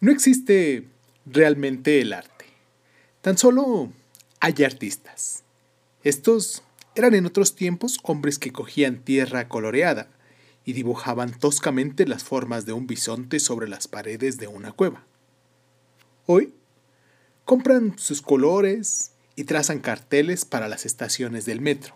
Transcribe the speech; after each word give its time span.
No 0.00 0.10
existe 0.10 0.88
realmente 1.26 2.00
el 2.00 2.14
arte. 2.14 2.46
Tan 3.20 3.36
solo 3.36 3.92
hay 4.40 4.54
artistas. 4.64 5.42
Estos 6.02 6.62
eran 6.94 7.14
en 7.14 7.26
otros 7.26 7.54
tiempos 7.54 7.98
hombres 8.02 8.38
que 8.38 8.50
cogían 8.50 9.04
tierra 9.04 9.48
coloreada 9.48 10.08
y 10.64 10.72
dibujaban 10.72 11.38
toscamente 11.38 12.06
las 12.06 12.24
formas 12.24 12.64
de 12.64 12.72
un 12.72 12.86
bisonte 12.86 13.40
sobre 13.40 13.68
las 13.68 13.88
paredes 13.88 14.38
de 14.38 14.46
una 14.46 14.72
cueva. 14.72 15.04
Hoy 16.24 16.54
compran 17.44 17.98
sus 17.98 18.22
colores 18.22 19.12
y 19.36 19.44
trazan 19.44 19.80
carteles 19.80 20.46
para 20.46 20.68
las 20.68 20.86
estaciones 20.86 21.44
del 21.44 21.60
metro. 21.60 21.94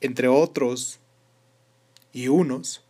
Entre 0.00 0.28
otros, 0.28 1.00
y 2.12 2.28
unos, 2.28 2.84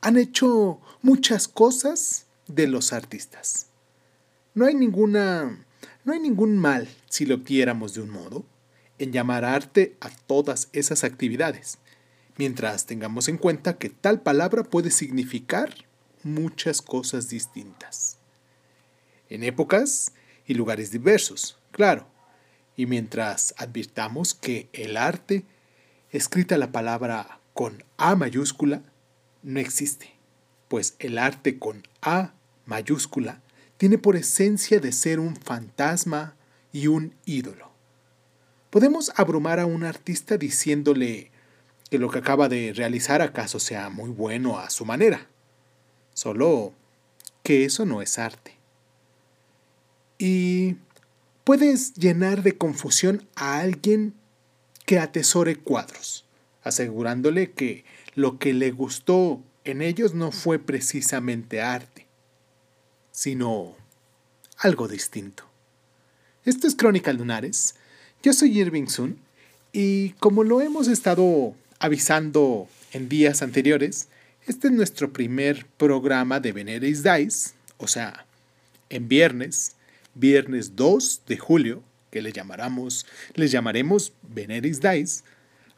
han 0.00 0.16
hecho 0.16 0.80
muchas 1.02 1.48
cosas 1.48 2.26
de 2.54 2.66
los 2.66 2.92
artistas. 2.92 3.66
No 4.54 4.66
hay 4.66 4.74
ninguna 4.74 5.64
no 6.04 6.12
hay 6.12 6.20
ningún 6.20 6.58
mal 6.58 6.88
si 7.08 7.26
lo 7.26 7.44
quiéramos 7.44 7.94
de 7.94 8.00
un 8.00 8.10
modo 8.10 8.44
en 8.98 9.12
llamar 9.12 9.44
arte 9.44 9.96
a 10.00 10.10
todas 10.10 10.68
esas 10.72 11.04
actividades, 11.04 11.78
mientras 12.36 12.86
tengamos 12.86 13.28
en 13.28 13.38
cuenta 13.38 13.78
que 13.78 13.88
tal 13.88 14.20
palabra 14.20 14.64
puede 14.64 14.90
significar 14.90 15.74
muchas 16.22 16.82
cosas 16.82 17.28
distintas. 17.28 18.18
En 19.28 19.44
épocas 19.44 20.12
y 20.46 20.54
lugares 20.54 20.90
diversos, 20.90 21.58
claro, 21.70 22.06
y 22.76 22.86
mientras 22.86 23.54
advirtamos 23.58 24.34
que 24.34 24.68
el 24.72 24.96
arte, 24.96 25.44
escrita 26.10 26.58
la 26.58 26.72
palabra 26.72 27.40
con 27.54 27.84
A 27.96 28.14
mayúscula, 28.14 28.82
no 29.42 29.60
existe, 29.60 30.12
pues 30.68 30.96
el 30.98 31.18
arte 31.18 31.58
con 31.58 31.82
A 32.02 32.34
mayúscula 32.66 33.40
tiene 33.76 33.98
por 33.98 34.16
esencia 34.16 34.78
de 34.78 34.92
ser 34.92 35.18
un 35.18 35.36
fantasma 35.36 36.36
y 36.72 36.86
un 36.86 37.14
ídolo. 37.26 37.70
Podemos 38.70 39.12
abrumar 39.16 39.60
a 39.60 39.66
un 39.66 39.84
artista 39.84 40.38
diciéndole 40.38 41.30
que 41.90 41.98
lo 41.98 42.08
que 42.10 42.20
acaba 42.20 42.48
de 42.48 42.72
realizar 42.72 43.20
acaso 43.20 43.58
sea 43.58 43.90
muy 43.90 44.10
bueno 44.10 44.58
a 44.58 44.70
su 44.70 44.84
manera, 44.84 45.26
solo 46.14 46.72
que 47.42 47.64
eso 47.64 47.84
no 47.84 48.00
es 48.00 48.18
arte. 48.18 48.56
Y 50.16 50.76
puedes 51.44 51.94
llenar 51.94 52.42
de 52.42 52.56
confusión 52.56 53.26
a 53.34 53.58
alguien 53.58 54.14
que 54.86 54.98
atesore 54.98 55.56
cuadros, 55.56 56.24
asegurándole 56.62 57.50
que 57.50 57.84
lo 58.14 58.38
que 58.38 58.54
le 58.54 58.70
gustó 58.70 59.42
en 59.64 59.82
ellos 59.82 60.14
no 60.14 60.32
fue 60.32 60.58
precisamente 60.58 61.60
arte, 61.60 62.01
sino 63.12 63.76
algo 64.56 64.88
distinto. 64.88 65.44
Esto 66.44 66.66
es 66.66 66.74
Crónica 66.74 67.12
Lunares. 67.12 67.76
Yo 68.22 68.32
soy 68.32 68.58
Irving 68.58 68.86
Sun 68.86 69.18
y 69.72 70.10
como 70.14 70.42
lo 70.42 70.60
hemos 70.60 70.88
estado 70.88 71.54
avisando 71.78 72.68
en 72.92 73.08
días 73.08 73.42
anteriores, 73.42 74.08
este 74.46 74.68
es 74.68 74.72
nuestro 74.72 75.12
primer 75.12 75.66
programa 75.76 76.40
de 76.40 76.52
Veneris 76.52 77.04
Dice, 77.04 77.52
o 77.76 77.86
sea, 77.86 78.26
en 78.88 79.08
viernes, 79.08 79.76
viernes 80.14 80.74
2 80.74 81.22
de 81.26 81.36
julio, 81.36 81.82
que 82.10 82.22
le 82.22 82.32
llamaremos, 82.32 83.06
les 83.34 83.52
llamaremos 83.52 84.12
Veneris 84.22 84.80
Dice, 84.80 85.22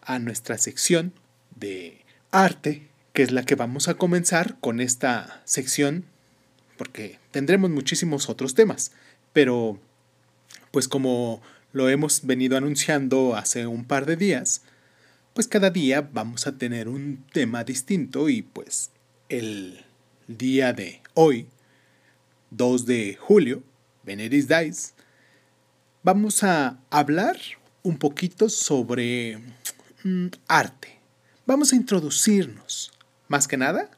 a 0.03 0.19
nuestra 0.19 0.57
sección 0.59 1.13
de 1.57 2.01
arte, 2.31 2.89
que 3.13 3.23
es 3.23 3.33
la 3.33 3.45
que 3.45 3.55
vamos 3.55 3.89
a 3.89 3.95
comenzar 3.95 4.59
con 4.61 4.81
esta 4.81 5.43
sección 5.45 6.05
porque 6.77 7.19
tendremos 7.31 7.71
muchísimos 7.71 8.29
otros 8.29 8.55
temas, 8.55 8.93
pero 9.33 9.79
pues 10.71 10.89
como 10.89 11.43
lo 11.73 11.89
hemos 11.89 12.25
venido 12.25 12.57
anunciando 12.57 13.37
hace 13.37 13.67
un 13.67 13.85
par 13.85 14.07
de 14.07 14.17
días, 14.17 14.63
pues 15.35 15.49
cada 15.49 15.71
día 15.71 16.09
vamos 16.13 16.47
a 16.47 16.57
tener 16.57 16.89
un 16.89 17.25
tema 17.33 17.65
distinto 17.65 18.29
y 18.29 18.43
pues 18.43 18.91
el 19.29 19.85
día 20.29 20.73
de 20.73 21.03
hoy, 21.15 21.49
2 22.51 22.87
de 22.87 23.17
julio, 23.21 23.63
Veneris 24.05 24.49
Dice, 24.49 24.93
vamos 26.03 26.45
a 26.45 26.79
hablar 26.91 27.37
un 27.83 27.99
poquito 27.99 28.49
sobre 28.49 29.39
mm, 30.05 30.27
arte. 30.47 31.01
Vamos 31.47 31.73
a 31.73 31.77
introducirnos, 31.77 32.93
más 33.29 33.49
que 33.49 33.57
nada, 33.57 33.91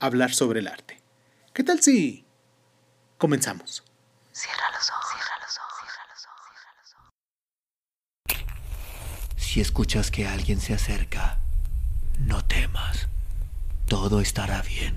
a 0.00 0.06
hablar 0.06 0.32
sobre 0.32 0.60
el 0.60 0.68
arte. 0.68 1.03
¿Qué 1.54 1.62
tal 1.62 1.80
si 1.80 2.26
comenzamos? 3.16 3.84
Cierra 4.32 4.72
los 4.76 4.90
ojos, 4.90 5.06
cierra 5.12 5.38
los 5.40 5.56
ojos, 5.56 5.74
cierra 5.78 6.04
los 6.10 6.26
ojos, 6.26 6.50
cierra 6.50 6.74
los 6.82 6.94
ojos. 6.96 7.12
Si 9.36 9.60
escuchas 9.60 10.10
que 10.10 10.26
alguien 10.26 10.60
se 10.60 10.74
acerca, 10.74 11.38
no 12.18 12.44
temas. 12.44 13.06
Todo 13.86 14.20
estará 14.20 14.62
bien. 14.62 14.96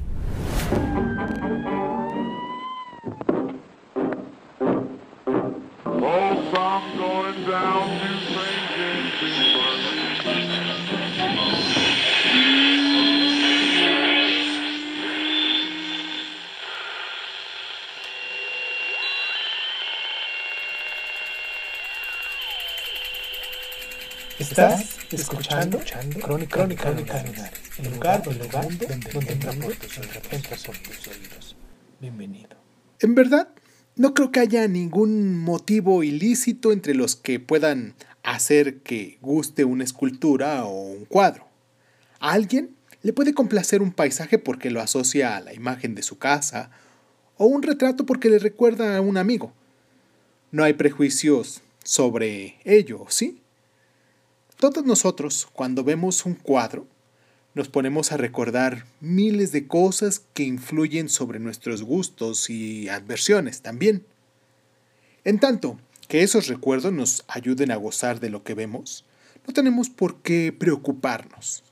Estás 24.58 24.98
escuchando, 25.12 25.80
Crónica, 26.20 26.56
Crónica, 26.56 27.24
el 27.78 27.92
lugar 27.92 28.24
donde 28.24 28.44
el 28.88 29.14
mundo 29.14 29.22
entra 29.30 29.52
por 29.54 30.78
tus 30.80 31.08
oídos. 31.10 31.56
Bienvenido. 32.02 32.58
En 33.00 33.14
verdad, 33.14 33.50
no 33.96 34.16
creo 34.16 34.32
que 34.32 34.40
haya 34.40 34.68
ningún 34.68 35.38
motivo 35.38 36.02
ilícito 36.02 36.72
entre 36.72 36.96
los 36.96 37.16
que 37.16 37.40
puedan 37.40 37.94
hacer 38.24 38.80
que 38.80 39.20
guste 39.22 39.64
una 39.64 39.84
escultura 39.84 40.66
o 40.66 40.88
un 40.88 41.06
cuadro. 41.06 41.48
A 42.20 42.32
alguien 42.32 42.76
le 43.04 43.14
puede 43.14 43.36
complacer 43.36 43.84
un 43.84 43.92
paisaje 43.92 44.40
porque 44.40 44.72
lo 44.72 44.82
asocia 44.82 45.38
a 45.38 45.42
la 45.42 45.54
imagen 45.54 45.94
de 45.94 46.02
su 46.02 46.18
casa 46.18 46.72
o 47.38 47.46
un 47.46 47.62
retrato 47.62 48.08
porque 48.08 48.32
le 48.32 48.40
recuerda 48.40 48.98
a 48.98 49.02
un 49.02 49.18
amigo. 49.18 49.54
No 50.50 50.64
hay 50.64 50.74
prejuicios 50.74 51.62
sobre 51.84 52.56
ello, 52.64 53.06
¿sí? 53.10 53.44
Todos 54.60 54.84
nosotros, 54.86 55.48
cuando 55.54 55.84
vemos 55.84 56.26
un 56.26 56.34
cuadro, 56.34 56.88
nos 57.54 57.70
ponemos 57.70 58.12
a 58.12 58.18
recordar 58.18 58.86
miles 59.02 59.52
de 59.52 59.68
cosas 59.68 60.24
que 60.34 60.44
influyen 60.44 61.10
sobre 61.10 61.38
nuestros 61.38 61.84
gustos 61.84 62.50
y 62.50 62.90
adversiones 62.90 63.62
también. 63.62 64.04
En 65.24 65.40
tanto 65.40 65.80
que 66.08 66.24
esos 66.24 66.48
recuerdos 66.48 66.92
nos 66.92 67.24
ayuden 67.28 67.70
a 67.70 67.76
gozar 67.76 68.20
de 68.20 68.32
lo 68.32 68.44
que 68.44 68.56
vemos, 68.56 69.06
no 69.46 69.54
tenemos 69.54 69.90
por 69.92 70.24
qué 70.24 70.52
preocuparnos. 70.58 71.64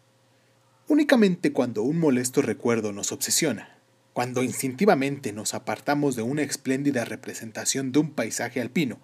Únicamente 0.87 1.53
cuando 1.53 1.81
un 1.81 1.97
molesto 1.97 2.43
recuerdo 2.43 2.93
nos 2.93 3.11
obsesiona, 3.11 3.79
cuando 4.13 4.43
instintivamente 4.43 5.33
nos 5.33 5.55
apartamos 5.55 6.15
de 6.15 6.21
una 6.21 6.43
espléndida 6.43 7.03
representación 7.03 7.91
de 7.91 7.97
un 7.97 8.11
paisaje 8.11 8.61
alpino, 8.61 8.99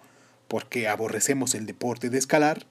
porque 0.46 0.86
aborrecemos 0.86 1.56
el 1.56 1.66
deporte 1.66 2.10
de 2.10 2.18
escalar, 2.18 2.66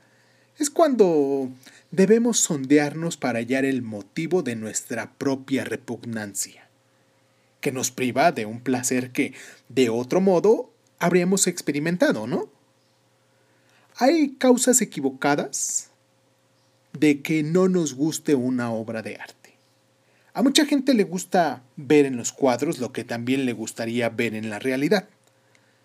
es 0.61 0.69
cuando 0.69 1.49
debemos 1.89 2.39
sondearnos 2.39 3.17
para 3.17 3.39
hallar 3.39 3.65
el 3.65 3.81
motivo 3.81 4.43
de 4.43 4.55
nuestra 4.55 5.11
propia 5.13 5.65
repugnancia, 5.65 6.67
que 7.61 7.71
nos 7.71 7.89
priva 7.89 8.31
de 8.31 8.45
un 8.45 8.61
placer 8.61 9.11
que, 9.11 9.33
de 9.69 9.89
otro 9.89 10.21
modo, 10.21 10.71
habríamos 10.99 11.47
experimentado, 11.47 12.27
¿no? 12.27 12.47
Hay 13.97 14.35
causas 14.37 14.81
equivocadas 14.81 15.89
de 16.93 17.21
que 17.21 17.41
no 17.41 17.67
nos 17.67 17.95
guste 17.95 18.35
una 18.35 18.71
obra 18.71 19.01
de 19.01 19.15
arte. 19.15 19.55
A 20.33 20.43
mucha 20.43 20.65
gente 20.65 20.93
le 20.93 21.03
gusta 21.03 21.63
ver 21.75 22.05
en 22.05 22.17
los 22.17 22.31
cuadros 22.31 22.79
lo 22.79 22.93
que 22.93 23.03
también 23.03 23.45
le 23.45 23.53
gustaría 23.53 24.09
ver 24.09 24.35
en 24.35 24.49
la 24.49 24.59
realidad. 24.59 25.09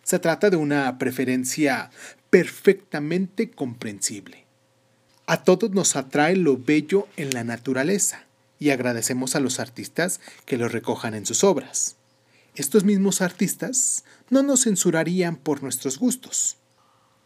Se 0.02 0.18
trata 0.18 0.50
de 0.50 0.56
una 0.56 0.98
preferencia 0.98 1.90
perfectamente 2.30 3.50
comprensible. 3.50 4.45
A 5.26 5.42
todos 5.42 5.70
nos 5.72 5.96
atrae 5.96 6.36
lo 6.36 6.56
bello 6.56 7.08
en 7.16 7.30
la 7.34 7.42
naturaleza 7.42 8.24
y 8.58 8.70
agradecemos 8.70 9.34
a 9.34 9.40
los 9.40 9.58
artistas 9.58 10.20
que 10.44 10.56
lo 10.56 10.68
recojan 10.68 11.14
en 11.14 11.26
sus 11.26 11.42
obras. 11.42 11.96
Estos 12.54 12.84
mismos 12.84 13.20
artistas 13.20 14.04
no 14.30 14.42
nos 14.42 14.62
censurarían 14.62 15.36
por 15.36 15.62
nuestros 15.62 15.98
gustos. 15.98 16.56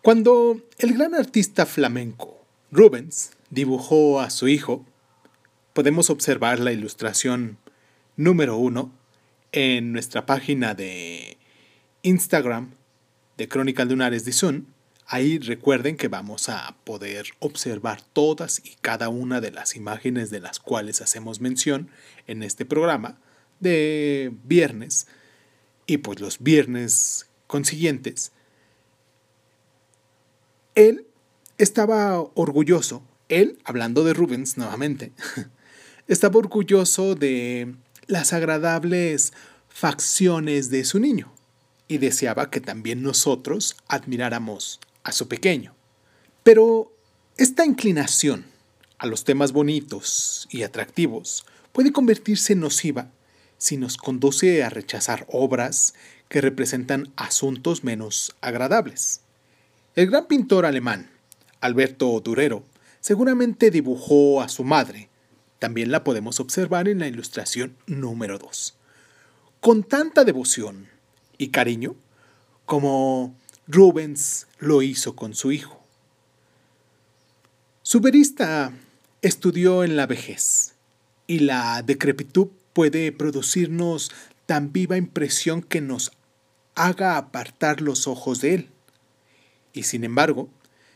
Cuando 0.03 0.61
el 0.79 0.95
gran 0.95 1.15
artista 1.15 1.67
flamenco 1.67 2.43
Rubens 2.73 3.33
dibujó 3.51 4.21
a 4.21 4.31
su 4.31 4.49
hijo, 4.49 4.85
podemos 5.75 6.09
observar 6.09 6.59
la 6.59 6.73
ilustración 6.73 7.59
número 8.17 8.57
uno 8.57 8.91
en 9.53 9.93
nuestra 9.93 10.25
página 10.25 10.75
de 10.75 11.37
Instagram 12.03 12.71
de 13.37 13.49
Crónicas 13.49 13.89
Lunares 13.89 14.25
de 14.25 14.33
Sun. 14.33 14.67
Ahí 15.13 15.41
recuerden 15.41 15.97
que 15.97 16.07
vamos 16.07 16.49
a 16.49 16.77
poder 16.85 17.27
observar 17.41 18.01
todas 18.01 18.63
y 18.65 18.77
cada 18.81 19.09
una 19.09 19.41
de 19.41 19.51
las 19.51 19.75
imágenes 19.75 20.31
de 20.31 20.39
las 20.39 20.61
cuales 20.61 21.03
hacemos 21.03 21.41
mención 21.41 21.91
en 22.29 22.45
este 22.45 22.65
programa 22.65 23.19
de 23.59 24.33
viernes 24.45 25.09
y 25.85 25.97
pues 25.97 26.21
los 26.21 26.39
viernes 26.39 27.27
consiguientes. 27.49 28.31
Él 30.77 31.09
estaba 31.59 32.21
orgulloso, 32.21 33.03
él, 33.29 33.59
hablando 33.65 34.05
de 34.05 34.15
Rubens 34.15 34.59
nuevamente, 34.59 35.11
estaba 36.07 36.39
orgulloso 36.39 37.17
de 37.17 37.75
las 38.07 38.33
agradables 38.33 39.33
facciones 39.69 40.71
de 40.71 40.85
su 40.85 41.01
niño 41.01 41.33
y 41.89 41.99
deseaba 41.99 42.49
que 42.49 42.61
también 42.61 43.03
nosotros 43.03 43.77
admiráramos 43.89 44.79
a 45.05 45.13
su 45.13 45.29
pequeño. 45.29 45.75
Pero 46.43 46.93
esta 47.37 47.65
inclinación 47.65 48.45
a 48.99 49.07
los 49.07 49.25
temas 49.25 49.53
bonitos 49.53 50.47
y 50.51 50.63
atractivos 50.63 51.45
puede 51.73 51.93
convertirse 51.93 52.53
en 52.53 52.61
nociva 52.61 53.11
si 53.59 53.77
nos 53.77 53.97
conduce 53.97 54.63
a 54.63 54.71
rechazar 54.71 55.27
obras 55.29 55.95
que 56.29 56.41
representan 56.41 57.13
asuntos 57.17 57.85
menos 57.85 58.35
agradables. 58.41 59.21
El 59.97 60.11
gran 60.11 60.27
pintor 60.27 60.65
alemán, 60.65 61.11
Alberto 61.61 62.21
Durero, 62.21 62.65
seguramente 63.01 63.71
dibujó 63.71 64.41
a 64.41 64.49
su 64.49 64.65
madre. 64.65 65.09
También 65.59 65.91
la 65.91 66.05
podemos 66.05 66.41
observar 66.41 66.89
en 66.89 67.01
la 67.01 67.09
ilustración 67.09 67.77
número 67.87 68.39
2. 68.39 68.77
Con 69.61 69.83
tanta 69.83 70.25
devoción 70.25 70.89
y 71.37 71.49
cariño 71.49 71.97
como 72.65 73.35
Rubens 73.67 74.47
lo 74.59 74.83
hizo 74.83 75.15
con 75.15 75.35
su 75.35 75.53
hijo. 75.53 75.81
Su 77.83 78.01
verista 78.01 78.73
estudió 79.23 79.85
en 79.85 79.97
la 79.97 80.07
vejez 80.07 80.75
y 81.27 81.41
la 81.41 81.83
decrepitud 81.83 82.49
puede 82.73 83.13
producirnos 83.13 84.11
tan 84.47 84.73
viva 84.73 84.97
impresión 84.97 85.63
que 85.63 85.81
nos 85.81 86.13
haga 86.75 87.17
apartar 87.17 87.81
los 87.81 88.07
ojos 88.07 88.41
de 88.41 88.55
él. 88.55 88.71
Y 89.73 89.85
sin 89.85 90.05
embargo, 90.05 90.49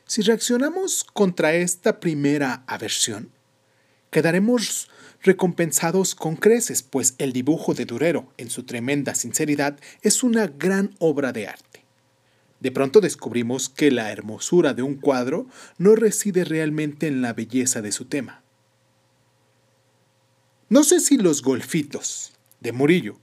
si 0.06 0.22
reaccionamos 0.22 1.04
contra 1.04 1.54
esta 1.54 2.00
primera 2.00 2.64
aversión, 2.66 3.30
quedaremos 4.10 4.88
recompensados 5.22 6.14
con 6.14 6.36
creces, 6.36 6.82
pues 6.82 7.14
el 7.18 7.32
dibujo 7.32 7.74
de 7.74 7.86
Durero, 7.86 8.32
en 8.36 8.50
su 8.50 8.64
tremenda 8.64 9.14
sinceridad, 9.14 9.78
es 10.02 10.22
una 10.22 10.46
gran 10.46 10.94
obra 10.98 11.32
de 11.32 11.48
arte. 11.48 11.73
De 12.64 12.72
pronto 12.72 13.02
descubrimos 13.02 13.68
que 13.68 13.90
la 13.90 14.10
hermosura 14.10 14.72
de 14.72 14.82
un 14.82 14.94
cuadro 14.94 15.46
no 15.76 15.94
reside 15.94 16.44
realmente 16.44 17.06
en 17.06 17.20
la 17.20 17.34
belleza 17.34 17.82
de 17.82 17.92
su 17.92 18.06
tema, 18.06 18.42
no 20.70 20.82
sé 20.82 21.00
si 21.00 21.18
los 21.18 21.42
golfitos 21.42 22.32
de 22.60 22.72
Murillo, 22.72 23.18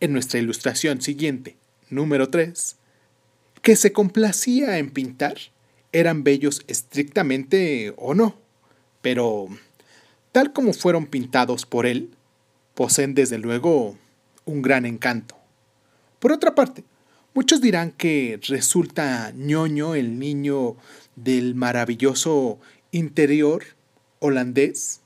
en 0.00 0.12
nuestra 0.12 0.38
ilustración 0.38 1.00
siguiente, 1.00 1.56
número 1.88 2.28
3, 2.28 2.76
que 3.62 3.74
se 3.74 3.92
complacía 3.92 4.76
en 4.76 4.90
pintar, 4.90 5.38
eran 5.92 6.22
bellos 6.22 6.62
estrictamente 6.66 7.94
o 7.96 8.12
no, 8.12 8.38
pero 9.00 9.48
tal 10.30 10.52
como 10.52 10.74
fueron 10.74 11.06
pintados 11.06 11.64
por 11.64 11.86
él, 11.86 12.10
poseen 12.74 13.14
desde 13.14 13.38
luego 13.38 13.96
un 14.44 14.60
gran 14.60 14.84
encanto. 14.84 15.38
Por 16.18 16.32
otra 16.32 16.54
parte, 16.54 16.84
muchos 17.38 17.60
dirán 17.60 17.92
que 17.92 18.40
resulta 18.48 19.30
ñoño 19.30 19.94
el 19.94 20.18
niño 20.18 20.76
del 21.14 21.54
maravilloso 21.54 22.58
interior 22.90 23.62
holandés 24.18 25.02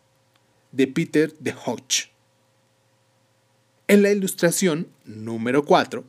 de 0.70 0.86
Peter 0.86 1.36
de 1.40 1.52
Hodge. 1.52 2.10
En 3.86 4.00
la 4.00 4.10
ilustración 4.10 4.88
número 5.04 5.66
4, 5.66 6.06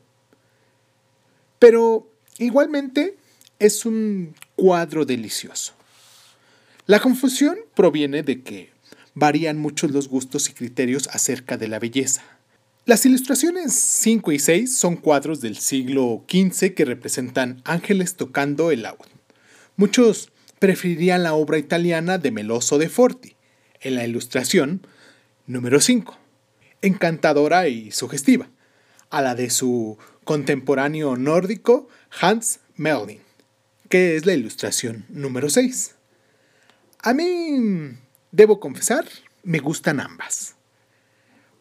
pero 1.60 2.10
igualmente 2.38 3.18
es 3.60 3.86
un 3.86 4.34
cuadro 4.56 5.04
delicioso. 5.04 5.74
La 6.86 7.02
confusión 7.02 7.58
proviene 7.76 8.24
de 8.24 8.44
que 8.44 8.72
varían 9.14 9.58
muchos 9.58 9.92
los 9.92 10.08
gustos 10.08 10.50
y 10.50 10.54
criterios 10.54 11.10
acerca 11.10 11.58
de 11.58 11.68
la 11.68 11.80
belleza. 11.80 12.24
Las 12.86 13.06
ilustraciones 13.06 13.72
5 13.74 14.34
y 14.34 14.40
6 14.40 14.76
son 14.76 14.98
cuadros 14.98 15.40
del 15.40 15.56
siglo 15.56 16.26
XV 16.28 16.74
que 16.74 16.84
representan 16.84 17.62
ángeles 17.64 18.18
tocando 18.18 18.72
el 18.72 18.82
laúd. 18.82 19.08
Muchos 19.78 20.34
preferirían 20.60 21.24
la 21.24 21.34
obra 21.34 21.58
italiana 21.58 22.18
de 22.18 22.32
Meloso 22.32 22.78
de 22.80 22.90
Forti, 22.90 23.38
en 23.80 23.96
la 23.96 24.06
ilustración 24.06 24.86
número 25.48 25.80
5, 25.80 26.18
encantadora 26.82 27.70
y 27.70 27.92
sugestiva, 27.92 28.50
a 29.10 29.22
la 29.22 29.34
de 29.34 29.50
su 29.50 29.98
contemporáneo 30.26 31.16
nórdico 31.16 31.88
Hans 32.20 32.60
Melding, 32.76 33.22
que 33.88 34.18
es 34.18 34.26
la 34.26 34.34
ilustración 34.34 35.06
número 35.08 35.50
6. 35.50 35.96
A 37.00 37.14
mí, 37.14 37.96
debo 38.34 38.60
confesar, 38.60 39.06
me 39.42 39.60
gustan 39.60 40.02
ambas. 40.02 40.58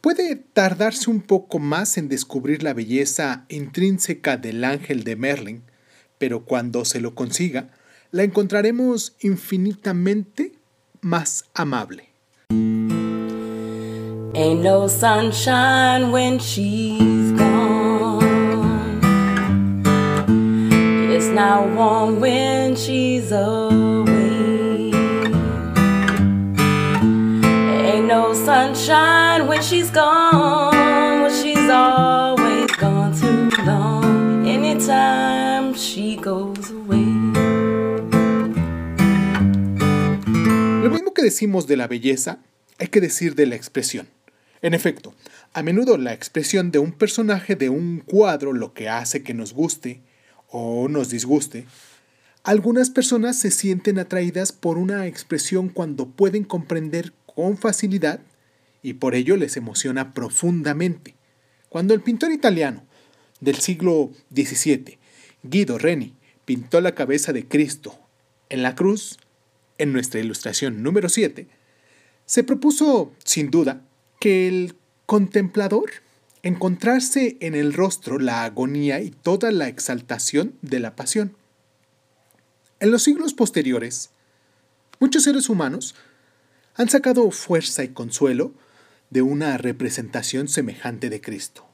Puede 0.02 0.34
tardarse 0.34 1.08
un 1.10 1.20
poco 1.22 1.60
más 1.60 1.96
en 1.96 2.08
descubrir 2.08 2.64
la 2.64 2.74
belleza 2.74 3.46
intrínseca 3.48 4.36
del 4.36 4.64
ángel 4.64 5.04
de 5.04 5.14
Merlin, 5.14 5.62
pero 6.18 6.44
cuando 6.44 6.84
se 6.84 7.00
lo 7.00 7.14
consiga, 7.14 7.68
la 8.10 8.24
encontraremos 8.24 9.14
infinitamente 9.20 10.54
más 11.02 11.44
amable. 11.54 12.08
Ain't 14.34 14.64
no 14.64 14.88
sunshine 14.88 16.10
when 16.10 16.40
she's 16.40 17.30
gone. 17.38 18.18
It's 21.14 21.28
not 21.28 21.76
warm 21.76 22.18
when 22.18 22.74
she's 22.74 23.30
away. 23.30 23.81
Sunshine 28.44 29.46
when 29.46 29.62
she's 29.62 29.90
gone. 29.90 31.30
She's 31.30 31.70
always. 31.70 32.42
Anytime 34.44 35.74
she 35.74 36.16
goes 36.16 36.70
away. 36.70 37.06
Lo 40.82 40.90
mismo 40.90 41.14
que 41.14 41.22
decimos 41.22 41.66
de 41.66 41.76
la 41.76 41.86
belleza, 41.86 42.38
hay 42.78 42.88
que 42.88 43.00
decir 43.00 43.34
de 43.34 43.46
la 43.46 43.54
expresión. 43.54 44.08
En 44.60 44.74
efecto, 44.74 45.14
a 45.52 45.62
menudo 45.62 45.96
la 45.98 46.12
expresión 46.12 46.70
de 46.70 46.80
un 46.80 46.92
personaje 46.92 47.54
de 47.54 47.68
un 47.68 48.00
cuadro 48.00 48.52
lo 48.52 48.74
que 48.74 48.88
hace 48.88 49.22
que 49.22 49.34
nos 49.34 49.52
guste 49.52 50.00
o 50.48 50.88
nos 50.88 51.10
disguste. 51.10 51.66
Algunas 52.42 52.90
personas 52.90 53.38
se 53.38 53.52
sienten 53.52 53.98
atraídas 53.98 54.50
por 54.50 54.78
una 54.78 55.06
expresión 55.06 55.68
cuando 55.68 56.06
pueden 56.06 56.44
comprender 56.44 57.12
con 57.26 57.56
facilidad 57.56 58.20
y 58.82 58.94
por 58.94 59.14
ello 59.14 59.36
les 59.36 59.56
emociona 59.56 60.12
profundamente. 60.12 61.14
Cuando 61.68 61.94
el 61.94 62.02
pintor 62.02 62.32
italiano 62.32 62.84
del 63.40 63.56
siglo 63.56 64.10
XVII, 64.34 64.98
Guido 65.42 65.78
Reni, 65.78 66.14
pintó 66.44 66.80
la 66.80 66.94
cabeza 66.94 67.32
de 67.32 67.46
Cristo 67.46 67.98
en 68.48 68.62
la 68.62 68.74
cruz, 68.74 69.18
en 69.78 69.92
nuestra 69.92 70.20
ilustración 70.20 70.82
número 70.82 71.08
7, 71.08 71.46
se 72.26 72.44
propuso, 72.44 73.12
sin 73.24 73.50
duda, 73.50 73.82
que 74.20 74.48
el 74.48 74.76
contemplador 75.06 75.90
encontrarse 76.42 77.36
en 77.40 77.54
el 77.54 77.72
rostro 77.72 78.18
la 78.18 78.44
agonía 78.44 79.00
y 79.00 79.10
toda 79.10 79.50
la 79.50 79.68
exaltación 79.68 80.54
de 80.60 80.80
la 80.80 80.96
pasión. 80.96 81.36
En 82.80 82.90
los 82.90 83.02
siglos 83.02 83.32
posteriores, 83.32 84.10
muchos 84.98 85.22
seres 85.22 85.48
humanos 85.48 85.94
han 86.74 86.88
sacado 86.88 87.30
fuerza 87.30 87.84
y 87.84 87.88
consuelo 87.88 88.54
de 89.12 89.20
una 89.20 89.58
representación 89.58 90.48
semejante 90.48 91.10
de 91.10 91.20
Cristo. 91.20 91.66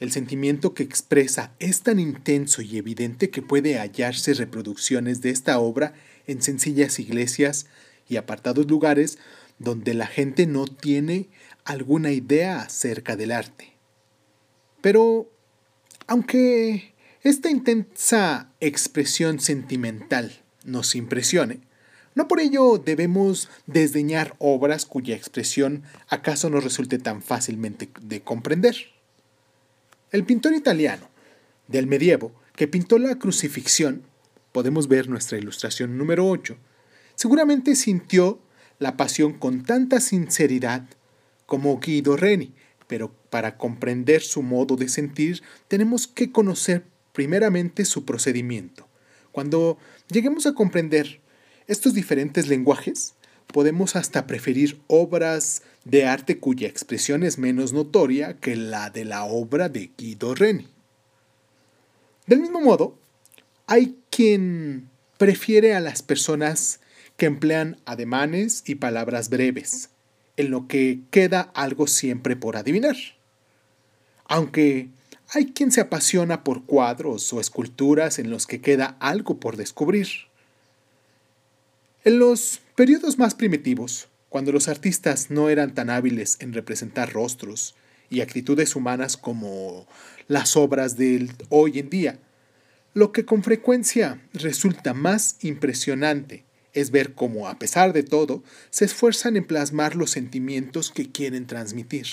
El 0.00 0.10
sentimiento 0.10 0.72
que 0.72 0.82
expresa 0.82 1.52
es 1.58 1.82
tan 1.82 1.98
intenso 1.98 2.62
y 2.62 2.78
evidente 2.78 3.28
que 3.28 3.42
puede 3.42 3.78
hallarse 3.78 4.32
reproducciones 4.32 5.20
de 5.20 5.28
esta 5.28 5.58
obra 5.58 5.92
en 6.26 6.40
sencillas 6.40 6.98
iglesias 6.98 7.66
y 8.08 8.16
apartados 8.16 8.66
lugares 8.68 9.18
donde 9.58 9.92
la 9.92 10.06
gente 10.06 10.46
no 10.46 10.64
tiene 10.66 11.28
alguna 11.64 12.10
idea 12.10 12.62
acerca 12.62 13.16
del 13.16 13.32
arte. 13.32 13.74
Pero, 14.80 15.30
aunque 16.06 16.94
esta 17.22 17.50
intensa 17.50 18.50
expresión 18.60 19.40
sentimental 19.40 20.40
nos 20.64 20.94
impresione, 20.94 21.60
no 22.18 22.26
por 22.26 22.40
ello 22.40 22.78
debemos 22.84 23.48
desdeñar 23.68 24.34
obras 24.40 24.86
cuya 24.86 25.14
expresión 25.14 25.84
acaso 26.08 26.50
no 26.50 26.58
resulte 26.58 26.98
tan 26.98 27.22
fácilmente 27.22 27.88
de 28.02 28.22
comprender. 28.22 28.74
El 30.10 30.24
pintor 30.24 30.52
italiano 30.54 31.08
del 31.68 31.86
medievo 31.86 32.32
que 32.56 32.66
pintó 32.66 32.98
la 32.98 33.20
crucifixión, 33.20 34.02
podemos 34.50 34.88
ver 34.88 35.08
nuestra 35.08 35.38
ilustración 35.38 35.96
número 35.96 36.28
8, 36.28 36.56
seguramente 37.14 37.76
sintió 37.76 38.40
la 38.80 38.96
pasión 38.96 39.34
con 39.34 39.62
tanta 39.62 40.00
sinceridad 40.00 40.88
como 41.46 41.78
Guido 41.78 42.16
Reni, 42.16 42.52
pero 42.88 43.12
para 43.30 43.56
comprender 43.56 44.22
su 44.22 44.42
modo 44.42 44.74
de 44.74 44.88
sentir 44.88 45.44
tenemos 45.68 46.08
que 46.08 46.32
conocer 46.32 46.82
primeramente 47.12 47.84
su 47.84 48.04
procedimiento. 48.04 48.88
Cuando 49.30 49.78
lleguemos 50.10 50.46
a 50.46 50.54
comprender 50.54 51.20
estos 51.68 51.94
diferentes 51.94 52.48
lenguajes, 52.48 53.14
podemos 53.46 53.96
hasta 53.96 54.26
preferir 54.26 54.80
obras 54.88 55.62
de 55.84 56.06
arte 56.06 56.38
cuya 56.38 56.66
expresión 56.66 57.22
es 57.22 57.38
menos 57.38 57.72
notoria 57.72 58.34
que 58.34 58.56
la 58.56 58.90
de 58.90 59.04
la 59.04 59.24
obra 59.24 59.68
de 59.68 59.90
Guido 59.96 60.34
Reni. 60.34 60.66
Del 62.26 62.40
mismo 62.40 62.60
modo, 62.60 62.98
hay 63.66 63.96
quien 64.10 64.88
prefiere 65.18 65.74
a 65.74 65.80
las 65.80 66.02
personas 66.02 66.80
que 67.16 67.26
emplean 67.26 67.78
ademanes 67.84 68.62
y 68.66 68.76
palabras 68.76 69.28
breves, 69.28 69.90
en 70.36 70.50
lo 70.50 70.68
que 70.68 71.00
queda 71.10 71.50
algo 71.54 71.86
siempre 71.86 72.36
por 72.36 72.56
adivinar. 72.56 72.96
Aunque 74.24 74.88
hay 75.30 75.52
quien 75.52 75.72
se 75.72 75.80
apasiona 75.80 76.44
por 76.44 76.64
cuadros 76.64 77.32
o 77.32 77.40
esculturas 77.40 78.18
en 78.18 78.30
los 78.30 78.46
que 78.46 78.60
queda 78.60 78.96
algo 79.00 79.40
por 79.40 79.56
descubrir. 79.56 80.27
En 82.04 82.18
los 82.20 82.60
periodos 82.76 83.18
más 83.18 83.34
primitivos, 83.34 84.08
cuando 84.28 84.52
los 84.52 84.68
artistas 84.68 85.30
no 85.30 85.48
eran 85.48 85.74
tan 85.74 85.90
hábiles 85.90 86.36
en 86.40 86.52
representar 86.52 87.12
rostros 87.12 87.74
y 88.08 88.20
actitudes 88.20 88.76
humanas 88.76 89.16
como 89.16 89.86
las 90.28 90.56
obras 90.56 90.96
del 90.96 91.32
hoy 91.48 91.80
en 91.80 91.90
día. 91.90 92.18
Lo 92.94 93.10
que 93.12 93.24
con 93.24 93.42
frecuencia 93.42 94.22
resulta 94.32 94.94
más 94.94 95.36
impresionante 95.40 96.44
es 96.72 96.90
ver 96.90 97.14
cómo, 97.14 97.48
a 97.48 97.58
pesar 97.58 97.92
de 97.92 98.02
todo, 98.02 98.42
se 98.70 98.84
esfuerzan 98.84 99.36
en 99.36 99.46
plasmar 99.46 99.96
los 99.96 100.10
sentimientos 100.10 100.90
que 100.90 101.10
quieren 101.10 101.46
transmitir. 101.46 102.06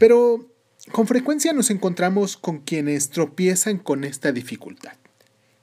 Pero 0.00 0.48
con 0.92 1.06
frecuencia 1.06 1.52
nos 1.52 1.68
encontramos 1.68 2.38
con 2.38 2.60
quienes 2.60 3.10
tropiezan 3.10 3.76
con 3.76 4.04
esta 4.04 4.32
dificultad. 4.32 4.94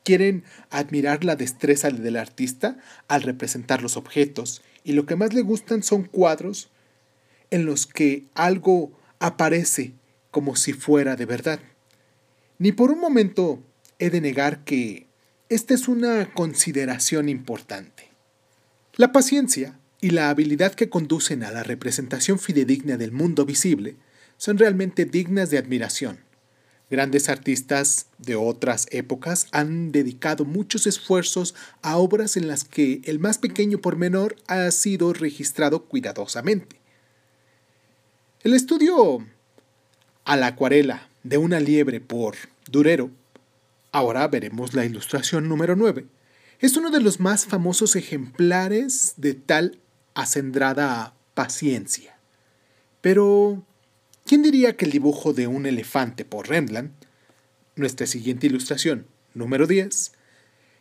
Quieren 0.03 0.43
admirar 0.69 1.23
la 1.23 1.35
destreza 1.35 1.89
del 1.89 2.17
artista 2.17 2.77
al 3.07 3.23
representar 3.23 3.81
los 3.81 3.97
objetos 3.97 4.61
y 4.83 4.91
lo 4.91 5.07
que 5.07 5.15
más 5.15 5.33
le 5.33 5.41
gustan 5.41 5.81
son 5.81 6.03
cuadros 6.03 6.69
en 7.49 7.65
los 7.65 7.87
que 7.87 8.25
algo 8.35 8.91
aparece 9.17 9.93
como 10.29 10.55
si 10.55 10.71
fuera 10.73 11.15
de 11.15 11.25
verdad. 11.25 11.59
Ni 12.59 12.71
por 12.73 12.91
un 12.91 12.99
momento 12.99 13.63
he 13.97 14.11
de 14.11 14.21
negar 14.21 14.63
que 14.65 15.07
esta 15.49 15.73
es 15.73 15.87
una 15.87 16.31
consideración 16.35 17.27
importante. 17.27 18.07
La 18.97 19.11
paciencia 19.11 19.79
y 19.99 20.11
la 20.11 20.29
habilidad 20.29 20.75
que 20.75 20.89
conducen 20.89 21.43
a 21.43 21.49
la 21.49 21.63
representación 21.63 22.37
fidedigna 22.37 22.97
del 22.97 23.11
mundo 23.11 23.43
visible 23.43 23.95
son 24.37 24.57
realmente 24.57 25.05
dignas 25.05 25.49
de 25.49 25.57
admiración. 25.57 26.19
Grandes 26.89 27.27
artistas 27.27 28.07
de 28.17 28.35
otras 28.35 28.87
épocas 28.91 29.47
han 29.51 29.91
dedicado 29.91 30.45
muchos 30.45 30.87
esfuerzos 30.87 31.53
a 31.81 31.97
obras 31.97 32.37
en 32.37 32.47
las 32.47 32.63
que 32.63 33.01
el 33.03 33.19
más 33.19 33.39
pequeño 33.39 33.79
pormenor 33.79 34.37
ha 34.47 34.71
sido 34.71 35.11
registrado 35.11 35.83
cuidadosamente. 35.85 36.79
El 38.43 38.53
estudio 38.53 39.25
a 40.23 40.37
la 40.37 40.47
acuarela 40.47 41.09
de 41.23 41.37
una 41.37 41.59
liebre 41.59 41.99
por 41.99 42.35
Durero, 42.69 43.11
ahora 43.91 44.27
veremos 44.29 44.73
la 44.73 44.85
ilustración 44.85 45.49
número 45.49 45.75
9, 45.75 46.05
es 46.59 46.77
uno 46.77 46.89
de 46.89 47.01
los 47.01 47.19
más 47.19 47.45
famosos 47.45 47.95
ejemplares 47.97 49.13
de 49.17 49.33
tal 49.33 49.79
acendrada 50.15 51.13
paciencia. 51.33 52.17
Pero 53.01 53.63
¿Quién 54.27 54.43
diría 54.43 54.75
que 54.75 54.83
el 54.83 54.91
dibujo 54.91 55.31
de 55.31 55.47
un 55.47 55.65
elefante 55.65 56.25
por 56.25 56.49
Rembrandt, 56.49 56.91
nuestra 57.77 58.05
siguiente 58.05 58.47
ilustración, 58.47 59.07
número 59.33 59.67
10, 59.67 60.11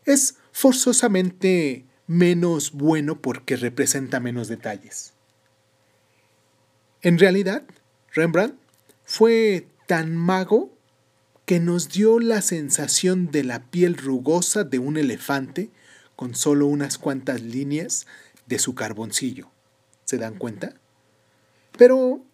es 0.05 0.35
forzosamente 0.51 1.85
menos 2.09 2.73
bueno 2.73 3.23
porque 3.23 3.55
representa 3.55 4.19
menos 4.19 4.49
detalles? 4.49 5.13
En 7.03 7.21
realidad, 7.21 7.63
Rembrandt 8.13 8.59
fue 9.05 9.69
tan 9.87 10.17
mago 10.17 10.77
que 11.45 11.61
nos 11.61 11.89
dio 11.91 12.19
la 12.19 12.43
sensación 12.43 13.31
de 13.31 13.45
la 13.45 13.63
piel 13.71 13.97
rugosa 13.97 14.65
de 14.65 14.81
un 14.81 14.97
elefante 14.97 15.71
con 16.17 16.35
solo 16.35 16.67
unas 16.67 16.99
cuantas 16.99 17.43
líneas 17.43 18.09
de 18.47 18.59
su 18.59 18.75
carboncillo. 18.75 19.49
¿Se 20.05 20.19
dan 20.19 20.35
cuenta? 20.35 20.75
Pero 21.79 22.25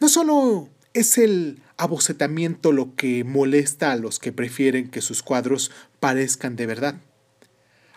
no 0.00 0.08
solo 0.08 0.68
es 0.94 1.18
el 1.18 1.62
abocetamiento 1.76 2.72
lo 2.72 2.94
que 2.96 3.22
molesta 3.22 3.92
a 3.92 3.96
los 3.96 4.18
que 4.18 4.32
prefieren 4.32 4.90
que 4.90 5.02
sus 5.02 5.22
cuadros 5.22 5.70
parezcan 6.00 6.56
de 6.56 6.66
verdad. 6.66 6.94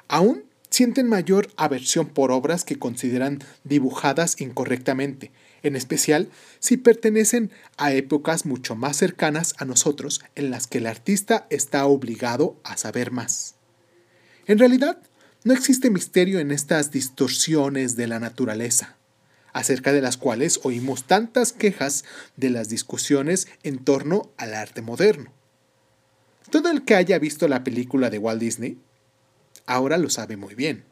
Aún 0.09 0.43
sienten 0.69 1.07
mayor 1.07 1.49
aversión 1.55 2.07
por 2.07 2.31
obras 2.31 2.65
que 2.65 2.77
consideran 2.77 3.39
dibujadas 3.63 4.41
incorrectamente, 4.41 5.31
en 5.63 5.75
especial 5.75 6.29
si 6.59 6.77
pertenecen 6.77 7.51
a 7.77 7.93
épocas 7.93 8.45
mucho 8.45 8.75
más 8.75 8.97
cercanas 8.97 9.55
a 9.57 9.65
nosotros 9.65 10.21
en 10.35 10.51
las 10.51 10.67
que 10.67 10.79
el 10.79 10.87
artista 10.87 11.47
está 11.49 11.85
obligado 11.85 12.59
a 12.63 12.75
saber 12.75 13.11
más. 13.11 13.55
En 14.45 14.59
realidad, 14.59 14.97
no 15.45 15.53
existe 15.53 15.89
misterio 15.89 16.39
en 16.39 16.51
estas 16.51 16.91
distorsiones 16.91 17.95
de 17.95 18.07
la 18.07 18.19
naturaleza 18.19 18.97
acerca 19.53 19.93
de 19.93 20.01
las 20.01 20.17
cuales 20.17 20.59
oímos 20.63 21.05
tantas 21.05 21.53
quejas 21.53 22.03
de 22.35 22.49
las 22.49 22.69
discusiones 22.69 23.47
en 23.63 23.83
torno 23.83 24.31
al 24.37 24.53
arte 24.53 24.81
moderno. 24.81 25.31
Todo 26.49 26.69
el 26.69 26.83
que 26.83 26.95
haya 26.95 27.19
visto 27.19 27.47
la 27.47 27.63
película 27.63 28.09
de 28.09 28.17
Walt 28.17 28.41
Disney 28.41 28.77
ahora 29.65 29.97
lo 29.97 30.09
sabe 30.09 30.37
muy 30.37 30.55
bien. 30.55 30.83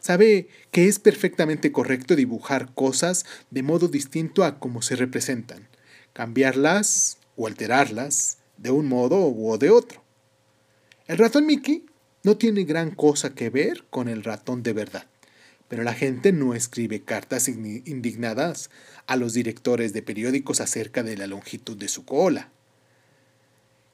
Sabe 0.00 0.48
que 0.70 0.86
es 0.86 0.98
perfectamente 0.98 1.72
correcto 1.72 2.14
dibujar 2.14 2.72
cosas 2.74 3.26
de 3.50 3.62
modo 3.62 3.88
distinto 3.88 4.44
a 4.44 4.60
cómo 4.60 4.82
se 4.82 4.94
representan, 4.94 5.68
cambiarlas 6.12 7.18
o 7.34 7.46
alterarlas 7.46 8.38
de 8.56 8.70
un 8.70 8.86
modo 8.86 9.18
o 9.18 9.58
de 9.58 9.70
otro. 9.70 10.02
El 11.06 11.18
ratón 11.18 11.46
Mickey 11.46 11.86
no 12.22 12.36
tiene 12.36 12.64
gran 12.64 12.90
cosa 12.90 13.34
que 13.34 13.50
ver 13.50 13.84
con 13.90 14.08
el 14.08 14.24
ratón 14.24 14.62
de 14.62 14.72
verdad. 14.72 15.06
Pero 15.68 15.82
la 15.82 15.94
gente 15.94 16.32
no 16.32 16.54
escribe 16.54 17.02
cartas 17.02 17.48
indignadas 17.48 18.70
a 19.06 19.16
los 19.16 19.32
directores 19.32 19.92
de 19.92 20.02
periódicos 20.02 20.60
acerca 20.60 21.02
de 21.02 21.16
la 21.16 21.26
longitud 21.26 21.76
de 21.76 21.88
su 21.88 22.04
cola. 22.04 22.50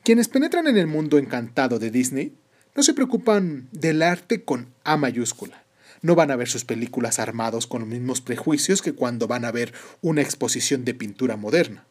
Quienes 0.04 0.28
penetran 0.28 0.66
en 0.66 0.76
el 0.76 0.86
mundo 0.86 1.16
encantado 1.16 1.78
de 1.78 1.90
Disney 1.90 2.34
no 2.74 2.82
se 2.82 2.94
preocupan 2.94 3.68
del 3.72 4.02
arte 4.02 4.44
con 4.44 4.74
A 4.84 4.96
mayúscula. 4.96 5.64
No 6.00 6.14
van 6.16 6.30
a 6.30 6.36
ver 6.36 6.48
sus 6.48 6.64
películas 6.64 7.18
armados 7.18 7.66
con 7.66 7.82
los 7.82 7.88
mismos 7.88 8.20
prejuicios 8.20 8.82
que 8.82 8.94
cuando 8.94 9.28
van 9.28 9.44
a 9.44 9.52
ver 9.52 9.72
una 10.00 10.20
exposición 10.20 10.84
de 10.84 10.94
pintura 10.94 11.36
moderna. 11.36 11.86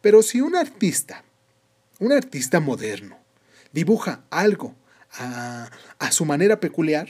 Pero 0.00 0.22
si 0.22 0.40
un 0.40 0.56
artista, 0.56 1.24
un 1.98 2.12
artista 2.12 2.60
moderno, 2.60 3.18
dibuja 3.72 4.24
algo 4.30 4.74
a, 5.12 5.70
a 5.98 6.12
su 6.12 6.24
manera 6.24 6.60
peculiar, 6.60 7.08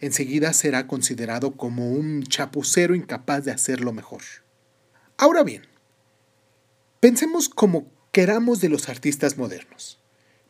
enseguida 0.00 0.52
será 0.52 0.86
considerado 0.86 1.56
como 1.56 1.90
un 1.90 2.22
chapucero 2.22 2.94
incapaz 2.94 3.44
de 3.44 3.52
hacerlo 3.52 3.92
mejor. 3.92 4.22
Ahora 5.16 5.42
bien, 5.42 5.62
pensemos 7.00 7.48
como 7.48 7.90
queramos 8.12 8.60
de 8.60 8.68
los 8.68 8.88
artistas 8.88 9.36
modernos, 9.36 9.98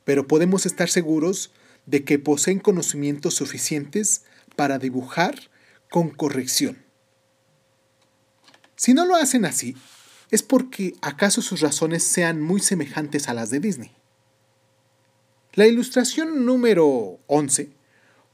pero 0.05 0.27
podemos 0.27 0.67
estar 0.67 0.89
seguros 0.89 1.53
de 1.87 2.05
que 2.05 2.19
poseen 2.19 2.59
conocimientos 2.59 3.35
suficientes 3.35 4.25
para 4.57 4.79
dibujar 4.79 5.35
con 5.91 6.11
corrección. 6.11 6.85
Si 8.77 8.93
no 8.93 9.07
lo 9.07 9.17
hacen 9.17 9.45
así, 9.45 9.77
es 10.31 10.43
porque 10.43 10.95
acaso 11.01 11.41
sus 11.41 11.61
razones 11.61 12.03
sean 12.03 12.43
muy 12.43 12.61
semejantes 12.61 13.29
a 13.29 13.35
las 13.35 13.51
de 13.51 13.61
Disney. 13.61 13.93
La 15.55 15.67
ilustración 15.67 16.45
número 16.45 17.19
11 17.27 17.78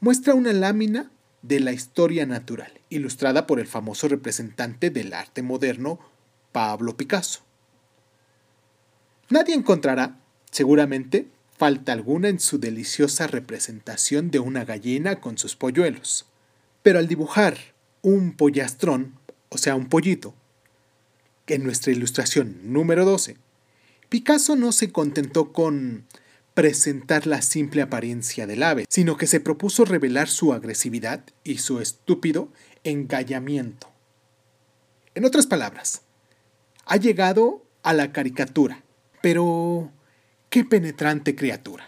muestra 0.05 0.35
una 0.35 0.53
lámina 0.53 1.09
de 1.41 1.59
la 1.59 1.71
historia 1.71 2.27
natural, 2.27 2.71
ilustrada 2.89 3.47
por 3.47 3.59
el 3.59 3.65
famoso 3.65 4.07
representante 4.07 4.91
del 4.91 5.15
arte 5.15 5.41
moderno, 5.41 5.99
Pablo 6.51 6.95
Picasso. 6.95 7.39
Nadie 9.29 9.55
encontrará, 9.55 10.19
seguramente, 10.51 11.25
falta 11.57 11.91
alguna 11.91 12.29
en 12.29 12.39
su 12.39 12.59
deliciosa 12.59 13.25
representación 13.25 14.29
de 14.29 14.37
una 14.37 14.63
gallina 14.63 15.19
con 15.19 15.39
sus 15.39 15.55
polluelos. 15.55 16.27
Pero 16.83 16.99
al 16.99 17.07
dibujar 17.07 17.57
un 18.03 18.33
pollastrón, 18.33 19.15
o 19.49 19.57
sea, 19.57 19.73
un 19.73 19.89
pollito, 19.89 20.35
en 21.47 21.63
nuestra 21.63 21.91
ilustración 21.91 22.59
número 22.61 23.05
12, 23.05 23.37
Picasso 24.09 24.55
no 24.55 24.71
se 24.71 24.91
contentó 24.91 25.51
con 25.51 26.05
presentar 26.55 27.27
la 27.27 27.41
simple 27.41 27.83
apariencia 27.83 28.47
del 28.47 28.63
ave, 28.63 28.85
sino 28.89 29.17
que 29.17 29.27
se 29.27 29.41
propuso 29.41 29.85
revelar 29.85 30.29
su 30.29 30.53
agresividad 30.53 31.23
y 31.43 31.59
su 31.59 31.79
estúpido 31.79 32.49
engallamiento. 32.83 33.91
En 35.13 35.25
otras 35.25 35.45
palabras, 35.47 36.01
ha 36.85 36.95
llegado 36.95 37.63
a 37.83 37.93
la 37.93 38.11
caricatura, 38.11 38.83
pero 39.21 39.91
qué 40.49 40.63
penetrante 40.63 41.35
criatura. 41.35 41.87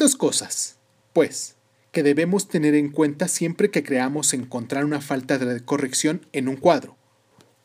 Dos 0.00 0.16
cosas, 0.16 0.78
pues, 1.12 1.56
que 1.92 2.02
debemos 2.02 2.48
tener 2.48 2.74
en 2.74 2.88
cuenta 2.90 3.28
siempre 3.28 3.70
que 3.70 3.82
creamos 3.82 4.32
encontrar 4.32 4.86
una 4.86 5.02
falta 5.02 5.36
de 5.36 5.62
corrección 5.62 6.26
en 6.32 6.48
un 6.48 6.56
cuadro. 6.56 6.96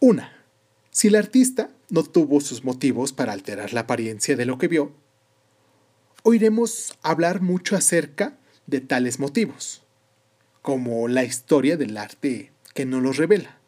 Una, 0.02 0.46
si 0.92 1.08
el 1.08 1.16
artista 1.16 1.72
no 1.90 2.04
tuvo 2.04 2.42
sus 2.42 2.66
motivos 2.66 3.14
para 3.14 3.32
alterar 3.32 3.72
la 3.72 3.82
apariencia 3.82 4.36
de 4.36 4.46
lo 4.46 4.58
que 4.58 4.68
vio, 4.68 4.92
oiremos 6.24 6.98
hablar 7.02 7.42
mucho 7.42 7.78
acerca 7.78 8.38
de 8.68 8.82
tales 8.82 9.18
motivos, 9.18 9.84
como 10.62 11.08
la 11.08 11.24
historia 11.24 11.78
del 11.78 11.96
arte 11.96 12.52
que 12.74 12.86
no 12.86 13.00
los 13.00 13.16
revela. 13.16 13.60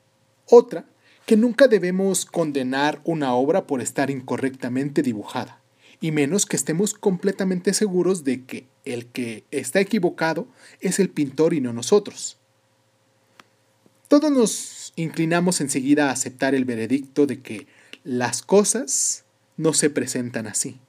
Otra, 0.46 0.86
que 1.26 1.38
nunca 1.38 1.70
debemos 1.70 2.26
condenar 2.26 3.00
una 3.06 3.34
obra 3.34 3.66
por 3.66 3.80
estar 3.82 4.10
incorrectamente 4.10 5.02
dibujada 5.02 5.62
y 6.00 6.12
menos 6.12 6.46
que 6.46 6.56
estemos 6.56 6.94
completamente 6.94 7.74
seguros 7.74 8.24
de 8.24 8.44
que 8.46 8.68
el 8.86 9.08
que 9.08 9.46
está 9.52 9.80
equivocado 9.80 10.48
es 10.80 11.00
el 11.00 11.10
pintor 11.10 11.54
y 11.54 11.62
no 11.62 11.74
nosotros. 11.74 12.38
Todos 14.08 14.32
nos 14.32 14.94
inclinamos 14.96 15.60
enseguida 15.60 16.10
a 16.10 16.12
aceptar 16.12 16.56
el 16.56 16.66
veredicto 16.66 17.26
de 17.26 17.42
que 17.42 17.68
las 18.04 18.42
cosas 18.42 19.26
no 19.58 19.74
se 19.74 19.90
presentan 19.90 20.48
así. 20.48 20.80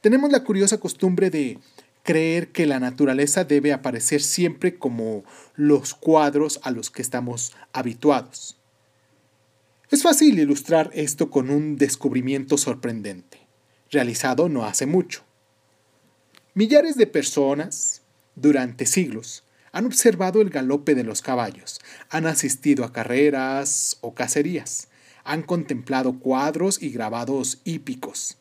Tenemos 0.00 0.32
la 0.32 0.44
curiosa 0.44 0.78
costumbre 0.78 1.30
de 1.30 1.58
creer 2.04 2.50
que 2.50 2.66
la 2.66 2.80
naturaleza 2.80 3.44
debe 3.44 3.72
aparecer 3.72 4.22
siempre 4.22 4.76
como 4.76 5.24
los 5.54 5.94
cuadros 5.94 6.58
a 6.62 6.70
los 6.70 6.90
que 6.90 7.02
estamos 7.02 7.52
habituados. 7.72 8.56
Es 9.90 10.02
fácil 10.02 10.38
ilustrar 10.38 10.90
esto 10.94 11.30
con 11.30 11.50
un 11.50 11.76
descubrimiento 11.76 12.56
sorprendente 12.56 13.41
realizado 13.92 14.48
no 14.48 14.64
hace 14.64 14.86
mucho. 14.86 15.22
Millares 16.54 16.96
de 16.96 17.06
personas, 17.06 18.02
durante 18.34 18.86
siglos, 18.86 19.44
han 19.70 19.86
observado 19.86 20.40
el 20.40 20.50
galope 20.50 20.94
de 20.94 21.04
los 21.04 21.22
caballos, 21.22 21.80
han 22.10 22.26
asistido 22.26 22.84
a 22.84 22.92
carreras 22.92 23.98
o 24.00 24.14
cacerías, 24.14 24.88
han 25.24 25.42
contemplado 25.42 26.18
cuadros 26.18 26.82
y 26.82 26.90
grabados 26.90 27.60
hípicos, 27.64 28.38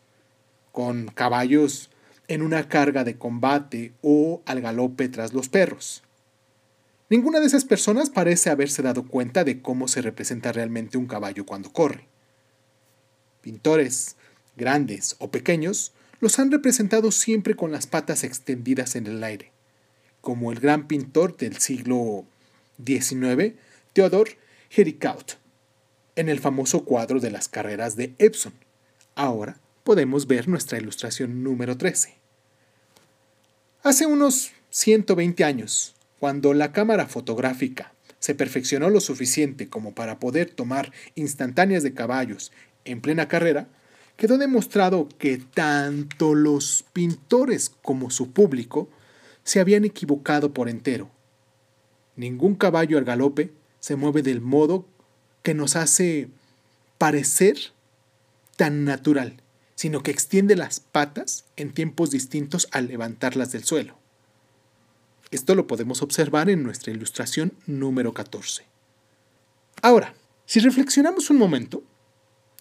con 0.71 1.07
caballos 1.07 1.89
en 2.27 2.41
una 2.41 2.67
carga 2.67 3.03
de 3.03 3.17
combate 3.17 3.93
o 4.01 4.41
al 4.45 4.61
galope 4.61 5.09
tras 5.09 5.33
los 5.33 5.49
perros. 5.49 6.03
Ninguna 7.09 7.41
de 7.41 7.47
esas 7.47 7.65
personas 7.65 8.09
parece 8.09 8.49
haberse 8.49 8.81
dado 8.81 9.05
cuenta 9.05 9.43
de 9.43 9.61
cómo 9.61 9.89
se 9.89 10.01
representa 10.01 10.53
realmente 10.53 10.97
un 10.97 11.07
caballo 11.07 11.45
cuando 11.45 11.71
corre. 11.73 12.07
Pintores, 13.41 14.15
grandes 14.61 15.15
o 15.17 15.31
pequeños, 15.31 15.91
los 16.19 16.37
han 16.37 16.51
representado 16.51 17.11
siempre 17.11 17.55
con 17.55 17.71
las 17.71 17.87
patas 17.87 18.23
extendidas 18.23 18.95
en 18.95 19.07
el 19.07 19.23
aire, 19.23 19.51
como 20.21 20.51
el 20.51 20.59
gran 20.59 20.87
pintor 20.87 21.35
del 21.35 21.57
siglo 21.57 22.25
XIX, 22.85 23.55
Theodore 23.93 24.37
Hericaut, 24.69 25.33
en 26.15 26.29
el 26.29 26.39
famoso 26.39 26.85
cuadro 26.85 27.19
de 27.19 27.31
las 27.31 27.49
carreras 27.49 27.95
de 27.95 28.13
Epson. 28.19 28.53
Ahora 29.15 29.59
podemos 29.83 30.27
ver 30.27 30.47
nuestra 30.47 30.77
ilustración 30.77 31.43
número 31.43 31.75
13. 31.75 32.13
Hace 33.81 34.05
unos 34.05 34.51
120 34.69 35.43
años, 35.43 35.95
cuando 36.19 36.53
la 36.53 36.71
cámara 36.71 37.07
fotográfica 37.07 37.93
se 38.19 38.35
perfeccionó 38.35 38.91
lo 38.91 39.01
suficiente 39.01 39.69
como 39.69 39.95
para 39.95 40.19
poder 40.19 40.51
tomar 40.51 40.91
instantáneas 41.15 41.81
de 41.81 41.95
caballos 41.95 42.51
en 42.85 43.01
plena 43.01 43.27
carrera, 43.27 43.67
quedó 44.17 44.37
demostrado 44.37 45.09
que 45.17 45.37
tanto 45.37 46.35
los 46.35 46.85
pintores 46.93 47.69
como 47.69 48.09
su 48.09 48.31
público 48.31 48.89
se 49.43 49.59
habían 49.59 49.85
equivocado 49.85 50.53
por 50.53 50.69
entero. 50.69 51.09
Ningún 52.15 52.55
caballo 52.55 52.97
al 52.97 53.05
galope 53.05 53.51
se 53.79 53.95
mueve 53.95 54.21
del 54.21 54.41
modo 54.41 54.85
que 55.43 55.53
nos 55.53 55.75
hace 55.75 56.29
parecer 56.97 57.57
tan 58.57 58.85
natural, 58.85 59.41
sino 59.75 60.03
que 60.03 60.11
extiende 60.11 60.55
las 60.55 60.79
patas 60.79 61.45
en 61.55 61.73
tiempos 61.73 62.11
distintos 62.11 62.67
al 62.71 62.87
levantarlas 62.87 63.51
del 63.51 63.63
suelo. 63.63 63.97
Esto 65.31 65.55
lo 65.55 65.65
podemos 65.65 66.01
observar 66.01 66.49
en 66.49 66.61
nuestra 66.61 66.91
ilustración 66.91 67.53
número 67.65 68.13
14. 68.13 68.65
Ahora, 69.81 70.13
si 70.45 70.59
reflexionamos 70.59 71.29
un 71.29 71.37
momento, 71.37 71.83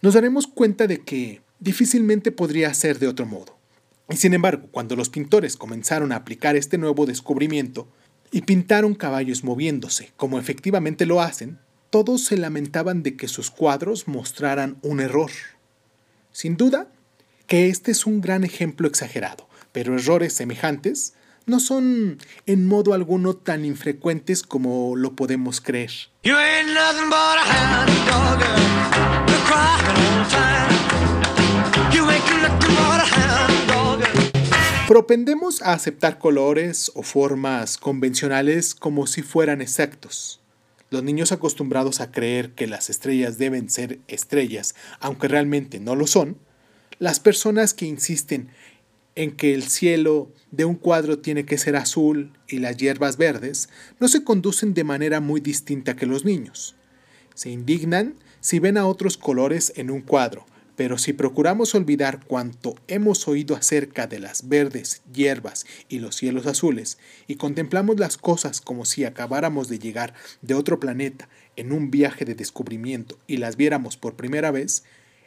nos 0.02 0.14
daremos 0.14 0.46
cuenta 0.46 0.86
de 0.86 1.00
que 1.02 1.42
difícilmente 1.58 2.32
podría 2.32 2.72
ser 2.74 2.98
de 2.98 3.08
otro 3.08 3.26
modo. 3.26 3.58
Y 4.08 4.16
sin 4.16 4.34
embargo, 4.34 4.68
cuando 4.70 4.96
los 4.96 5.08
pintores 5.08 5.56
comenzaron 5.56 6.12
a 6.12 6.16
aplicar 6.16 6.56
este 6.56 6.78
nuevo 6.78 7.06
descubrimiento 7.06 7.88
y 8.32 8.42
pintaron 8.42 8.94
caballos 8.94 9.44
moviéndose, 9.44 10.12
como 10.16 10.38
efectivamente 10.38 11.06
lo 11.06 11.20
hacen, 11.20 11.58
todos 11.90 12.24
se 12.24 12.36
lamentaban 12.36 13.02
de 13.02 13.16
que 13.16 13.28
sus 13.28 13.50
cuadros 13.50 14.08
mostraran 14.08 14.78
un 14.82 15.00
error. 15.00 15.30
Sin 16.32 16.56
duda, 16.56 16.88
que 17.46 17.68
este 17.68 17.90
es 17.90 18.06
un 18.06 18.20
gran 18.20 18.44
ejemplo 18.44 18.88
exagerado, 18.88 19.48
pero 19.72 19.96
errores 19.96 20.32
semejantes 20.32 21.14
no 21.46 21.58
son 21.58 22.18
en 22.46 22.66
modo 22.66 22.94
alguno 22.94 23.34
tan 23.34 23.64
infrecuentes 23.64 24.42
como 24.42 24.94
lo 24.96 25.16
podemos 25.16 25.60
creer. 25.60 25.90
Propendemos 34.90 35.62
a 35.62 35.72
aceptar 35.72 36.18
colores 36.18 36.90
o 36.94 37.04
formas 37.04 37.78
convencionales 37.78 38.74
como 38.74 39.06
si 39.06 39.22
fueran 39.22 39.62
exactos. 39.62 40.40
Los 40.90 41.04
niños 41.04 41.30
acostumbrados 41.30 42.00
a 42.00 42.10
creer 42.10 42.50
que 42.54 42.66
las 42.66 42.90
estrellas 42.90 43.38
deben 43.38 43.70
ser 43.70 44.00
estrellas, 44.08 44.74
aunque 44.98 45.28
realmente 45.28 45.78
no 45.78 45.94
lo 45.94 46.08
son, 46.08 46.38
las 46.98 47.20
personas 47.20 47.72
que 47.72 47.86
insisten 47.86 48.48
en 49.14 49.36
que 49.36 49.54
el 49.54 49.62
cielo 49.62 50.32
de 50.50 50.64
un 50.64 50.74
cuadro 50.74 51.20
tiene 51.20 51.44
que 51.44 51.56
ser 51.56 51.76
azul 51.76 52.32
y 52.48 52.58
las 52.58 52.76
hierbas 52.76 53.16
verdes, 53.16 53.68
no 54.00 54.08
se 54.08 54.24
conducen 54.24 54.74
de 54.74 54.82
manera 54.82 55.20
muy 55.20 55.40
distinta 55.40 55.94
que 55.94 56.06
los 56.06 56.24
niños. 56.24 56.74
Se 57.34 57.48
indignan 57.48 58.16
si 58.40 58.58
ven 58.58 58.76
a 58.76 58.86
otros 58.86 59.16
colores 59.16 59.72
en 59.76 59.90
un 59.90 60.00
cuadro, 60.00 60.46
pero 60.80 60.96
si 60.96 61.12
procuramos 61.12 61.74
olvidar 61.74 62.24
cuanto 62.24 62.74
hemos 62.88 63.28
oído 63.28 63.54
acerca 63.54 64.06
de 64.06 64.18
las 64.18 64.48
verdes 64.48 65.02
hierbas 65.12 65.66
y 65.90 65.98
los 65.98 66.16
cielos 66.16 66.46
azules, 66.46 66.96
y 67.26 67.36
contemplamos 67.36 68.00
las 68.00 68.16
cosas 68.16 68.62
como 68.62 68.86
si 68.86 69.04
acabáramos 69.04 69.68
de 69.68 69.78
llegar 69.78 70.14
de 70.40 70.54
otro 70.54 70.80
planeta 70.80 71.28
en 71.56 71.72
un 71.72 71.90
viaje 71.90 72.24
de 72.24 72.34
descubrimiento 72.34 73.18
y 73.26 73.36
las 73.36 73.56
viéramos 73.56 73.98
por 73.98 74.16
primera 74.16 74.50
vez, 74.52 74.84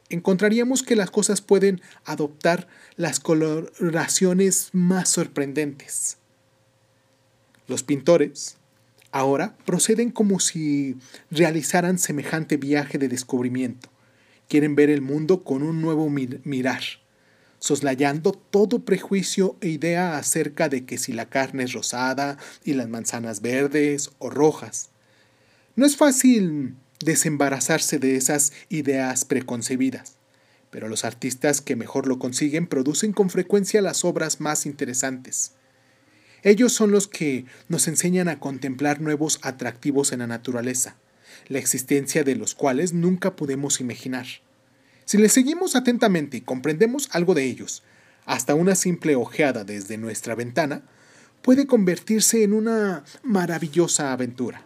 encontraríamos 0.09 0.81
que 0.81 0.95
las 0.95 1.11
cosas 1.11 1.41
pueden 1.41 1.81
adoptar 2.03 2.67
las 2.95 3.19
coloraciones 3.19 4.69
más 4.71 5.09
sorprendentes. 5.09 6.17
Los 7.67 7.83
pintores 7.83 8.57
ahora 9.13 9.55
proceden 9.65 10.11
como 10.11 10.41
si 10.41 10.97
realizaran 11.31 11.97
semejante 11.97 12.57
viaje 12.57 12.97
de 12.97 13.07
descubrimiento 13.07 13.93
quieren 14.53 14.75
ver 14.75 14.89
el 14.89 15.01
mundo 15.01 15.43
con 15.43 15.63
un 15.63 15.81
nuevo 15.81 16.09
mirar, 16.09 16.83
soslayando 17.59 18.33
todo 18.33 18.85
prejuicio 18.85 19.57
e 19.61 19.69
idea 19.69 20.17
acerca 20.17 20.69
de 20.69 20.85
que 20.85 20.97
si 20.97 21.13
la 21.13 21.27
carne 21.27 21.63
es 21.63 21.73
rosada 21.73 22.37
y 22.63 22.73
las 22.73 22.89
manzanas 22.89 23.41
verdes 23.41 24.11
o 24.19 24.29
rojas. 24.29 24.89
No 25.75 25.85
es 25.85 25.97
fácil 25.97 26.75
desembarazarse 27.03 27.99
de 27.99 28.15
esas 28.15 28.53
ideas 28.69 29.25
preconcebidas, 29.25 30.17
pero 30.69 30.87
los 30.87 31.05
artistas 31.05 31.61
que 31.61 31.75
mejor 31.75 32.07
lo 32.07 32.19
consiguen 32.19 32.67
producen 32.67 33.11
con 33.11 33.29
frecuencia 33.29 33.81
las 33.81 34.05
obras 34.05 34.39
más 34.39 34.65
interesantes. 34.65 35.53
Ellos 36.43 36.73
son 36.73 36.91
los 36.91 37.07
que 37.07 37.45
nos 37.69 37.87
enseñan 37.87 38.27
a 38.27 38.39
contemplar 38.39 38.99
nuevos 38.99 39.39
atractivos 39.41 40.11
en 40.11 40.19
la 40.19 40.27
naturaleza, 40.27 40.97
la 41.47 41.59
existencia 41.59 42.23
de 42.23 42.35
los 42.35 42.53
cuales 42.53 42.93
nunca 42.93 43.35
podemos 43.37 43.79
imaginar. 43.79 44.25
Si 45.05 45.17
les 45.17 45.31
seguimos 45.31 45.75
atentamente 45.75 46.37
y 46.37 46.41
comprendemos 46.41 47.09
algo 47.11 47.33
de 47.33 47.45
ellos, 47.45 47.83
hasta 48.25 48.55
una 48.55 48.75
simple 48.75 49.15
ojeada 49.15 49.63
desde 49.63 49.97
nuestra 49.97 50.35
ventana, 50.35 50.83
puede 51.41 51.65
convertirse 51.65 52.43
en 52.43 52.53
una 52.53 53.03
maravillosa 53.23 54.11
aventura. 54.11 54.65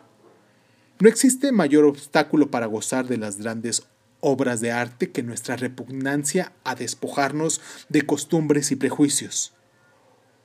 No 1.00 1.10
existe 1.10 1.52
mayor 1.52 1.86
obstáculo 1.86 2.50
para 2.50 2.66
gozar 2.66 3.08
de 3.08 3.18
las 3.18 3.38
grandes 3.38 3.84
obras 4.20 4.62
de 4.62 4.72
arte 4.72 5.12
que 5.12 5.22
nuestra 5.22 5.56
repugnancia 5.58 6.54
a 6.64 6.74
despojarnos 6.74 7.62
de 7.90 8.02
costumbres 8.02 8.72
y 8.72 8.76
prejuicios. 8.76 9.54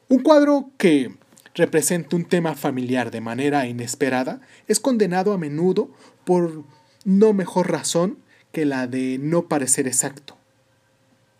Un 0.08 0.20
cuadro 0.20 0.70
que 0.76 1.14
representa 1.54 2.16
un 2.16 2.24
tema 2.24 2.54
familiar 2.54 3.10
de 3.10 3.20
manera 3.20 3.66
inesperada 3.66 4.40
es 4.68 4.80
condenado 4.80 5.32
a 5.32 5.38
menudo 5.38 5.90
por 6.24 6.64
no 7.04 7.32
mejor 7.32 7.70
razón 7.70 8.18
que 8.52 8.64
la 8.64 8.86
de 8.86 9.18
no 9.18 9.48
parecer 9.48 9.86
exacto. 9.86 10.36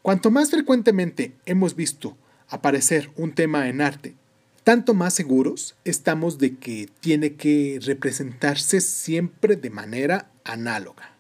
Cuanto 0.02 0.30
más 0.30 0.50
frecuentemente 0.50 1.34
hemos 1.46 1.76
visto 1.76 2.16
aparecer 2.48 3.10
un 3.16 3.34
tema 3.34 3.68
en 3.68 3.80
arte, 3.80 4.16
tanto 4.64 4.94
más 4.94 5.14
seguros 5.14 5.76
estamos 5.84 6.38
de 6.38 6.56
que 6.56 6.88
tiene 7.00 7.34
que 7.34 7.78
representarse 7.82 8.80
siempre 8.80 9.56
de 9.56 9.70
manera 9.70 10.30
análoga. 10.44 11.12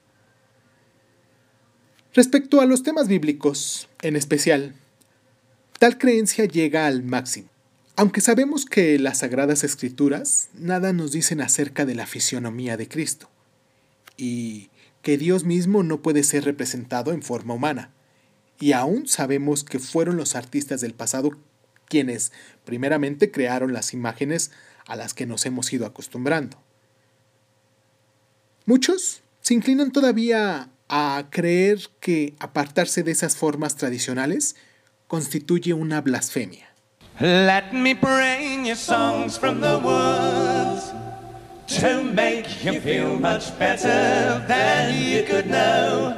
Respecto 2.14 2.60
a 2.60 2.66
los 2.66 2.82
temas 2.82 3.08
bíblicos, 3.08 3.88
en 4.02 4.16
especial, 4.16 4.74
tal 5.82 5.98
creencia 5.98 6.44
llega 6.44 6.86
al 6.86 7.02
máximo. 7.02 7.48
Aunque 7.96 8.20
sabemos 8.20 8.66
que 8.66 9.00
las 9.00 9.18
Sagradas 9.18 9.64
Escrituras 9.64 10.48
nada 10.54 10.92
nos 10.92 11.10
dicen 11.10 11.40
acerca 11.40 11.84
de 11.84 11.96
la 11.96 12.06
fisionomía 12.06 12.76
de 12.76 12.86
Cristo, 12.86 13.28
y 14.16 14.70
que 15.02 15.18
Dios 15.18 15.42
mismo 15.42 15.82
no 15.82 16.00
puede 16.00 16.22
ser 16.22 16.44
representado 16.44 17.10
en 17.10 17.20
forma 17.20 17.54
humana, 17.54 17.90
y 18.60 18.74
aún 18.74 19.08
sabemos 19.08 19.64
que 19.64 19.80
fueron 19.80 20.16
los 20.16 20.36
artistas 20.36 20.80
del 20.80 20.94
pasado 20.94 21.32
quienes 21.88 22.30
primeramente 22.64 23.32
crearon 23.32 23.72
las 23.72 23.92
imágenes 23.92 24.52
a 24.86 24.94
las 24.94 25.14
que 25.14 25.26
nos 25.26 25.46
hemos 25.46 25.72
ido 25.72 25.84
acostumbrando. 25.84 26.62
Muchos 28.66 29.22
se 29.40 29.54
inclinan 29.54 29.90
todavía 29.90 30.70
a 30.88 31.26
creer 31.30 31.80
que 31.98 32.34
apartarse 32.38 33.02
de 33.02 33.10
esas 33.10 33.34
formas 33.34 33.74
tradicionales 33.74 34.54
constituye 35.12 35.74
una 35.74 36.00
blasfemia. 36.00 36.64
Let 37.20 37.74
me 37.74 37.92
bring 37.92 38.64
you 38.64 38.74
songs 38.74 39.36
from 39.36 39.60
the 39.60 39.78
woods 39.78 40.90
to 41.80 42.02
make 42.02 42.64
you 42.64 42.80
feel 42.80 43.20
much 43.20 43.52
better 43.58 44.42
than 44.48 44.94
you 44.94 45.22
could 45.24 45.50
know. 45.50 46.16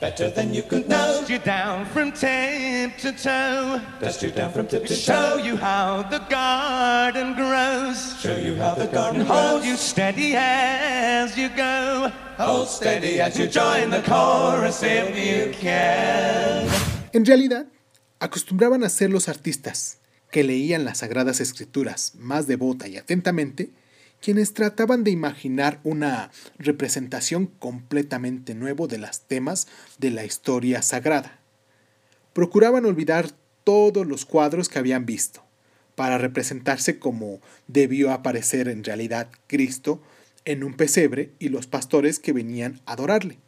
Better 0.00 0.30
than 0.30 0.52
you 0.52 0.64
could 0.64 0.88
know. 0.88 1.20
Dust 1.20 1.30
you 1.30 1.38
down 1.38 1.86
from 1.86 2.10
tip 2.10 2.98
to 2.98 3.12
toe. 3.12 3.80
Dust 4.00 4.20
you 4.24 4.32
down 4.32 4.50
from 4.50 4.66
tip 4.66 4.84
to 4.86 4.96
toe. 4.96 5.12
Show 5.12 5.36
you 5.36 5.56
how 5.56 6.02
the 6.02 6.18
garden 6.28 7.34
grows. 7.34 8.20
Show 8.20 8.36
you 8.36 8.56
how 8.56 8.74
the 8.74 8.88
garden 8.88 9.24
grows. 9.24 9.38
Hold 9.38 9.64
you 9.64 9.76
steady 9.76 10.34
as 10.34 11.38
you 11.38 11.50
go. 11.50 12.10
Hold 12.36 12.66
steady 12.66 13.20
as 13.20 13.38
you 13.38 13.46
join 13.46 13.90
the 13.90 14.02
chorus 14.02 14.82
if 14.82 15.16
you 15.16 15.52
can. 15.52 16.68
En 17.12 17.24
realidad, 17.24 17.66
acostumbraban 18.22 18.84
a 18.84 18.88
ser 18.88 19.10
los 19.10 19.28
artistas 19.28 19.98
que 20.30 20.44
leían 20.44 20.84
las 20.84 20.98
sagradas 20.98 21.40
escrituras 21.40 22.12
más 22.14 22.46
devota 22.46 22.86
y 22.86 22.96
atentamente 22.96 23.70
quienes 24.20 24.54
trataban 24.54 25.02
de 25.02 25.10
imaginar 25.10 25.80
una 25.82 26.30
representación 26.56 27.46
completamente 27.46 28.54
nueva 28.54 28.86
de 28.86 28.98
los 28.98 29.22
temas 29.22 29.66
de 29.98 30.12
la 30.12 30.24
historia 30.24 30.82
sagrada. 30.82 31.40
Procuraban 32.32 32.84
olvidar 32.84 33.32
todos 33.64 34.06
los 34.06 34.24
cuadros 34.24 34.68
que 34.68 34.78
habían 34.78 35.04
visto, 35.04 35.42
para 35.96 36.16
representarse 36.16 37.00
como 37.00 37.40
debió 37.66 38.12
aparecer 38.12 38.68
en 38.68 38.84
realidad 38.84 39.30
Cristo 39.48 40.00
en 40.44 40.62
un 40.62 40.74
pesebre 40.74 41.32
y 41.40 41.48
los 41.48 41.66
pastores 41.66 42.20
que 42.20 42.32
venían 42.32 42.80
a 42.86 42.92
adorarle, 42.92 43.40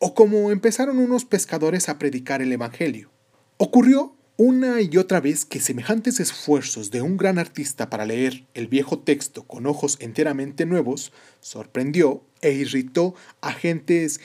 o 0.00 0.14
como 0.14 0.50
empezaron 0.50 0.98
unos 0.98 1.24
pescadores 1.24 1.88
a 1.88 2.00
predicar 2.00 2.42
el 2.42 2.52
Evangelio. 2.52 3.12
Ocurrió 3.60 4.14
una 4.36 4.80
y 4.82 4.96
otra 4.98 5.20
vez 5.20 5.44
que 5.44 5.58
semejantes 5.58 6.20
esfuerzos 6.20 6.92
de 6.92 7.02
un 7.02 7.16
gran 7.16 7.40
artista 7.40 7.90
para 7.90 8.06
leer 8.06 8.44
el 8.54 8.68
viejo 8.68 9.00
texto 9.00 9.42
con 9.42 9.66
ojos 9.66 9.96
enteramente 9.98 10.64
nuevos 10.64 11.12
sorprendió 11.40 12.22
e 12.40 12.52
irritó 12.52 13.16
a 13.40 13.52
gentes 13.52 14.20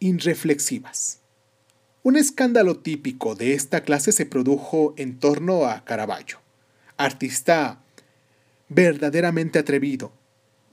irreflexivas. 0.00 1.20
Un 2.02 2.16
escándalo 2.16 2.76
típico 2.80 3.34
de 3.34 3.54
esta 3.54 3.84
clase 3.84 4.12
se 4.12 4.26
produjo 4.26 4.92
en 4.98 5.18
torno 5.18 5.64
a 5.64 5.82
Caravaggio, 5.86 6.40
artista 6.98 7.80
verdaderamente 8.68 9.58
atrevido 9.58 10.12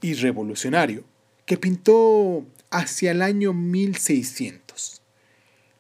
y 0.02 0.16
revolucionario, 0.16 1.06
que 1.46 1.56
pintó 1.56 2.46
hacia 2.72 3.12
el 3.12 3.22
año 3.22 3.54
1600 3.54 4.71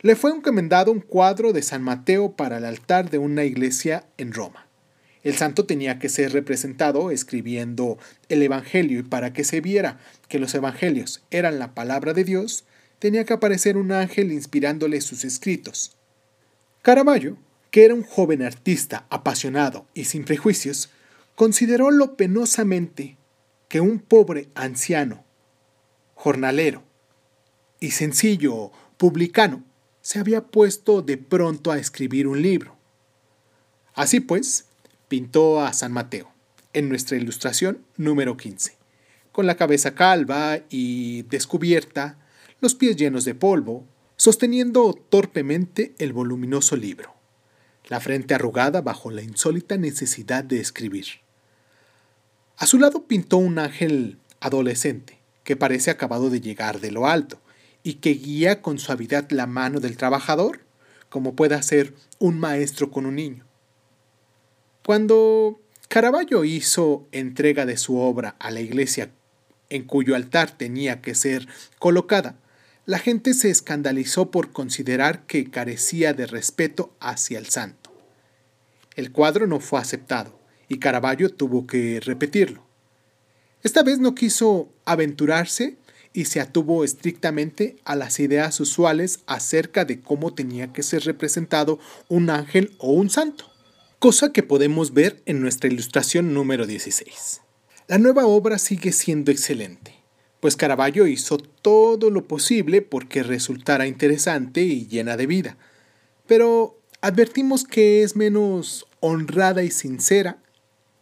le 0.02 0.16
fue 0.16 0.32
encomendado 0.32 0.92
un 0.92 1.00
cuadro 1.00 1.54
de 1.54 1.62
San 1.62 1.84
Mateo 1.84 2.36
para 2.36 2.58
el 2.58 2.66
altar 2.66 3.10
de 3.12 3.20
una 3.20 3.44
iglesia 3.44 4.06
en 4.18 4.34
Roma. 4.34 4.68
El 5.24 5.36
santo 5.36 5.66
tenía 5.66 6.00
que 6.00 6.10
ser 6.10 6.34
representado 6.34 7.12
escribiendo 7.12 8.00
el 8.28 8.42
Evangelio 8.42 9.00
y 9.00 9.04
para 9.04 9.34
que 9.34 9.44
se 9.44 9.62
viera 9.62 10.00
que 10.28 10.40
los 10.40 10.56
Evangelios 10.56 11.22
eran 11.30 11.60
la 11.60 11.76
palabra 11.76 12.14
de 12.14 12.24
Dios, 12.24 12.66
tenía 12.98 13.26
que 13.26 13.34
aparecer 13.34 13.78
un 13.78 13.92
ángel 13.92 14.32
inspirándole 14.32 15.02
sus 15.02 15.24
escritos. 15.24 15.96
Caravaggio, 16.82 17.38
que 17.70 17.86
era 17.86 17.94
un 17.94 18.04
joven 18.04 18.42
artista 18.42 19.06
apasionado 19.12 19.86
y 19.94 20.06
sin 20.06 20.26
prejuicios, 20.26 20.90
consideró 21.36 21.92
lo 21.92 22.16
penosamente 22.16 23.18
que 23.70 23.82
un 23.82 24.00
pobre 24.00 24.50
anciano, 24.56 25.24
jornalero 26.16 26.84
y 27.80 27.92
sencillo 27.92 28.72
publicano 28.98 29.64
se 30.02 30.20
había 30.20 30.48
puesto 30.48 31.02
de 31.02 31.18
pronto 31.18 31.72
a 31.72 31.78
escribir 31.78 32.28
un 32.28 32.42
libro. 32.42 32.76
Así 33.94 34.20
pues, 34.20 34.66
pintó 35.08 35.62
a 35.62 35.74
San 35.74 35.92
Mateo, 35.92 36.32
en 36.74 36.90
nuestra 36.90 37.18
ilustración 37.18 37.84
número 37.98 38.38
15, 38.38 38.78
con 39.32 39.46
la 39.46 39.56
cabeza 39.56 39.94
calva 39.94 40.60
y 40.70 41.24
descubierta, 41.24 42.18
los 42.62 42.76
pies 42.76 42.96
llenos 42.96 43.26
de 43.26 43.36
polvo, 43.36 43.86
sosteniendo 44.16 44.94
torpemente 45.10 45.96
el 45.98 46.14
voluminoso 46.14 46.76
libro, 46.76 47.14
la 47.88 48.00
frente 48.00 48.34
arrugada 48.34 48.82
bajo 48.82 49.12
la 49.12 49.24
insólita 49.24 49.78
necesidad 49.78 50.44
de 50.44 50.60
escribir. 50.60 51.08
A 52.58 52.68
su 52.68 52.78
lado 52.78 53.08
pintó 53.08 53.38
un 53.38 53.58
ángel 53.58 54.20
adolescente, 54.40 55.20
que 55.44 55.56
parece 55.56 55.90
acabado 55.90 56.30
de 56.30 56.40
llegar 56.40 56.80
de 56.80 56.92
lo 56.92 57.08
alto, 57.08 57.41
y 57.84 57.96
que 57.96 58.12
guía 58.12 58.62
con 58.62 58.80
suavidad 58.80 59.30
la 59.32 59.48
mano 59.48 59.80
del 59.80 59.98
trabajador, 59.98 60.62
como 61.10 61.36
puede 61.36 61.56
hacer 61.56 61.94
un 62.20 62.40
maestro 62.40 62.92
con 62.92 63.06
un 63.06 63.16
niño. 63.16 63.46
Cuando 64.86 65.60
Caravaggio 65.88 66.44
hizo 66.44 67.08
entrega 67.12 67.66
de 67.66 67.78
su 67.78 67.98
obra 67.98 68.36
a 68.40 68.50
la 68.52 68.62
iglesia 68.62 69.12
en 69.70 69.84
cuyo 69.84 70.16
altar 70.16 70.52
tenía 70.52 71.02
que 71.02 71.16
ser 71.16 71.48
colocada, 71.80 72.36
la 72.86 72.98
gente 72.98 73.34
se 73.34 73.50
escandalizó 73.50 74.32
por 74.32 74.52
considerar 74.52 75.26
que 75.26 75.50
carecía 75.50 76.14
de 76.14 76.26
respeto 76.26 76.96
hacia 77.00 77.40
el 77.40 77.48
santo. 77.48 77.92
El 78.96 79.12
cuadro 79.12 79.48
no 79.48 79.60
fue 79.60 79.80
aceptado 79.80 80.40
y 80.68 80.80
Caravaggio 80.80 81.30
tuvo 81.30 81.68
que 81.68 82.00
repetirlo. 82.00 82.66
Esta 83.64 83.84
vez 83.84 84.00
no 84.00 84.16
quiso 84.16 84.70
aventurarse 84.86 85.78
y 86.14 86.26
se 86.26 86.40
atuvo 86.40 86.84
estrictamente 86.84 87.78
a 87.86 87.96
las 87.96 88.20
ideas 88.20 88.60
usuales 88.60 89.20
acerca 89.28 89.86
de 89.86 90.02
cómo 90.02 90.34
tenía 90.34 90.74
que 90.74 90.84
ser 90.84 91.04
representado 91.04 91.80
un 92.10 92.30
ángel 92.30 92.76
o 92.80 92.92
un 92.92 93.10
santo, 93.10 93.46
cosa 94.00 94.32
que 94.32 94.44
podemos 94.44 94.94
ver 94.94 95.22
en 95.26 95.42
nuestra 95.42 95.70
ilustración 95.70 96.34
número 96.34 96.66
16. 96.66 97.42
La 97.88 97.98
nueva 97.98 98.26
obra 98.26 98.58
sigue 98.58 98.92
siendo 98.92 99.32
excelente, 99.32 99.96
pues 100.40 100.56
Caravaggio 100.56 101.08
hizo 101.08 101.38
todo 101.38 102.10
lo 102.10 102.28
posible 102.28 102.82
porque 102.82 103.24
resultara 103.24 103.88
interesante 103.88 104.62
y 104.62 104.88
llena 104.88 105.18
de 105.18 105.28
vida, 105.28 105.58
pero 106.28 106.80
advertimos 107.02 107.64
que 107.64 108.04
es 108.04 108.16
menos 108.16 108.88
honrada 109.00 109.64
y 109.64 109.72
sincera 109.72 110.38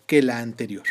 que 0.08 0.22
la 0.22 0.40
anterior. 0.40 0.84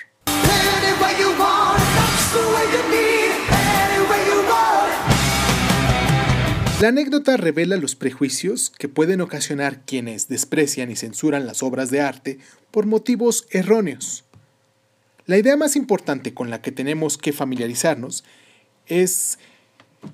La 6.81 6.89
anécdota 6.89 7.37
revela 7.37 7.77
los 7.77 7.97
prejuicios 7.97 8.71
que 8.71 8.89
pueden 8.89 9.21
ocasionar 9.21 9.85
quienes 9.85 10.29
desprecian 10.29 10.93
y 10.93 10.97
censuran 10.97 11.45
las 11.45 11.65
obras 11.65 11.91
de 11.91 12.01
arte 12.01 12.39
por 12.71 12.87
motivos 12.87 13.49
erróneos. 13.51 14.25
La 15.27 15.39
idea 15.39 15.57
más 15.57 15.75
importante 15.75 16.35
con 16.35 16.51
la 16.51 16.63
que 16.63 16.71
tenemos 16.71 17.19
que 17.19 17.33
familiarizarnos 17.33 18.23
es 18.87 19.41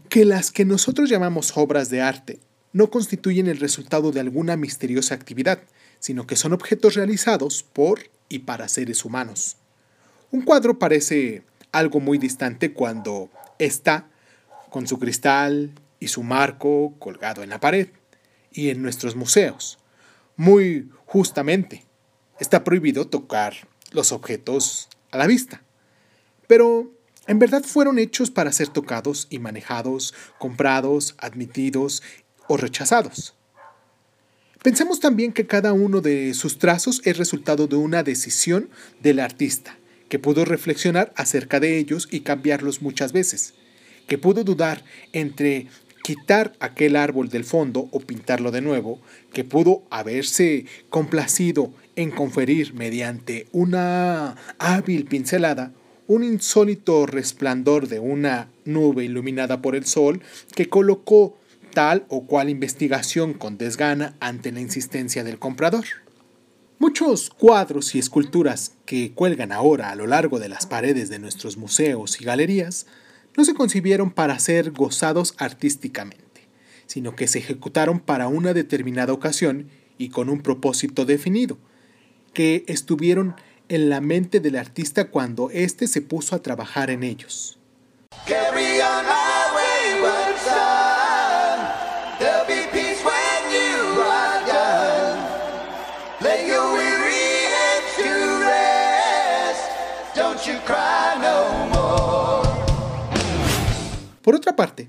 que 0.08 0.24
las 0.24 0.50
que 0.50 0.64
nosotros 0.64 1.10
llamamos 1.10 1.54
obras 1.54 1.90
de 1.90 2.00
arte 2.00 2.38
no 2.72 2.88
constituyen 2.88 3.46
el 3.46 3.60
resultado 3.60 4.10
de 4.10 4.20
alguna 4.20 4.56
misteriosa 4.56 5.14
actividad, 5.14 5.60
sino 5.98 6.26
que 6.26 6.34
son 6.34 6.54
objetos 6.54 6.94
realizados 6.94 7.62
por 7.62 8.00
y 8.30 8.38
para 8.38 8.68
seres 8.68 9.04
humanos. 9.04 9.58
Un 10.30 10.40
cuadro 10.40 10.78
parece 10.78 11.42
algo 11.72 12.00
muy 12.00 12.16
distante 12.16 12.72
cuando 12.72 13.28
está 13.58 14.08
con 14.70 14.86
su 14.86 14.98
cristal 14.98 15.70
y 16.04 16.08
su 16.08 16.22
marco 16.22 16.94
colgado 16.98 17.42
en 17.42 17.48
la 17.48 17.60
pared 17.60 17.88
y 18.52 18.68
en 18.68 18.82
nuestros 18.82 19.16
museos. 19.16 19.78
Muy 20.36 20.90
justamente, 21.06 21.86
está 22.38 22.62
prohibido 22.62 23.06
tocar 23.06 23.54
los 23.90 24.12
objetos 24.12 24.90
a 25.10 25.16
la 25.16 25.26
vista. 25.26 25.62
Pero 26.46 26.92
en 27.26 27.38
verdad 27.38 27.62
fueron 27.62 27.98
hechos 27.98 28.30
para 28.30 28.52
ser 28.52 28.68
tocados 28.68 29.28
y 29.30 29.38
manejados, 29.38 30.12
comprados, 30.38 31.14
admitidos 31.16 32.02
o 32.48 32.58
rechazados. 32.58 33.34
Pensemos 34.62 35.00
también 35.00 35.32
que 35.32 35.46
cada 35.46 35.72
uno 35.72 36.02
de 36.02 36.34
sus 36.34 36.58
trazos 36.58 37.00
es 37.04 37.16
resultado 37.16 37.66
de 37.66 37.76
una 37.76 38.02
decisión 38.02 38.68
del 39.00 39.20
artista, 39.20 39.78
que 40.10 40.18
pudo 40.18 40.44
reflexionar 40.44 41.14
acerca 41.16 41.60
de 41.60 41.78
ellos 41.78 42.08
y 42.10 42.20
cambiarlos 42.20 42.82
muchas 42.82 43.12
veces, 43.12 43.54
que 44.06 44.18
pudo 44.18 44.44
dudar 44.44 44.84
entre 45.12 45.68
quitar 46.04 46.52
aquel 46.60 46.96
árbol 46.96 47.30
del 47.30 47.44
fondo 47.44 47.88
o 47.90 47.98
pintarlo 47.98 48.50
de 48.50 48.60
nuevo, 48.60 49.00
que 49.32 49.42
pudo 49.42 49.84
haberse 49.88 50.66
complacido 50.90 51.72
en 51.96 52.10
conferir 52.10 52.74
mediante 52.74 53.46
una 53.52 54.36
hábil 54.58 55.06
pincelada 55.06 55.72
un 56.06 56.22
insólito 56.22 57.06
resplandor 57.06 57.88
de 57.88 58.00
una 58.00 58.50
nube 58.66 59.04
iluminada 59.04 59.62
por 59.62 59.74
el 59.74 59.86
sol 59.86 60.20
que 60.54 60.68
colocó 60.68 61.38
tal 61.72 62.04
o 62.10 62.26
cual 62.26 62.50
investigación 62.50 63.32
con 63.32 63.56
desgana 63.56 64.14
ante 64.20 64.52
la 64.52 64.60
insistencia 64.60 65.24
del 65.24 65.38
comprador. 65.38 65.86
Muchos 66.78 67.30
cuadros 67.30 67.94
y 67.94 67.98
esculturas 67.98 68.72
que 68.84 69.12
cuelgan 69.12 69.52
ahora 69.52 69.88
a 69.88 69.94
lo 69.94 70.06
largo 70.06 70.38
de 70.38 70.50
las 70.50 70.66
paredes 70.66 71.08
de 71.08 71.18
nuestros 71.18 71.56
museos 71.56 72.20
y 72.20 72.24
galerías 72.24 72.86
no 73.36 73.44
se 73.44 73.54
concibieron 73.54 74.10
para 74.10 74.38
ser 74.38 74.70
gozados 74.70 75.34
artísticamente, 75.38 76.48
sino 76.86 77.16
que 77.16 77.28
se 77.28 77.38
ejecutaron 77.38 78.00
para 78.00 78.28
una 78.28 78.54
determinada 78.54 79.12
ocasión 79.12 79.68
y 79.98 80.08
con 80.08 80.28
un 80.28 80.42
propósito 80.42 81.04
definido, 81.04 81.58
que 82.32 82.64
estuvieron 82.68 83.36
en 83.68 83.88
la 83.88 84.00
mente 84.00 84.40
del 84.40 84.56
artista 84.56 85.10
cuando 85.10 85.50
éste 85.50 85.86
se 85.86 86.02
puso 86.02 86.36
a 86.36 86.42
trabajar 86.42 86.90
en 86.90 87.02
ellos. 87.02 87.58
Por 104.24 104.34
otra 104.34 104.56
parte, 104.56 104.88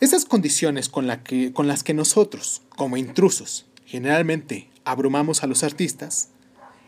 esas 0.00 0.26
condiciones 0.26 0.90
con, 0.90 1.08
con 1.54 1.66
las 1.66 1.82
que 1.82 1.94
nosotros, 1.94 2.60
como 2.76 2.98
intrusos, 2.98 3.64
generalmente 3.86 4.68
abrumamos 4.84 5.42
a 5.42 5.46
los 5.46 5.64
artistas, 5.64 6.28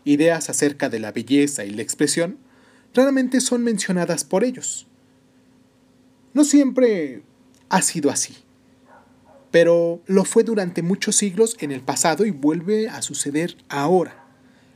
ideas 0.05 0.51
acerca 0.51 0.89
de 0.89 0.99
la 0.99 1.11
belleza 1.11 1.65
y 1.65 1.71
la 1.71 1.81
expresión, 1.81 2.37
raramente 2.93 3.41
son 3.41 3.63
mencionadas 3.63 4.25
por 4.25 4.43
ellos. 4.43 4.85
No 6.35 6.43
siempre 6.43 7.23
ha 7.67 7.81
sido 7.81 8.11
así, 8.11 8.35
pero 9.49 9.99
lo 10.05 10.23
fue 10.23 10.43
durante 10.43 10.83
muchos 10.83 11.15
siglos 11.15 11.57
en 11.61 11.71
el 11.71 11.81
pasado 11.81 12.27
y 12.27 12.29
vuelve 12.29 12.89
a 12.89 13.01
suceder 13.01 13.57
ahora. 13.69 14.23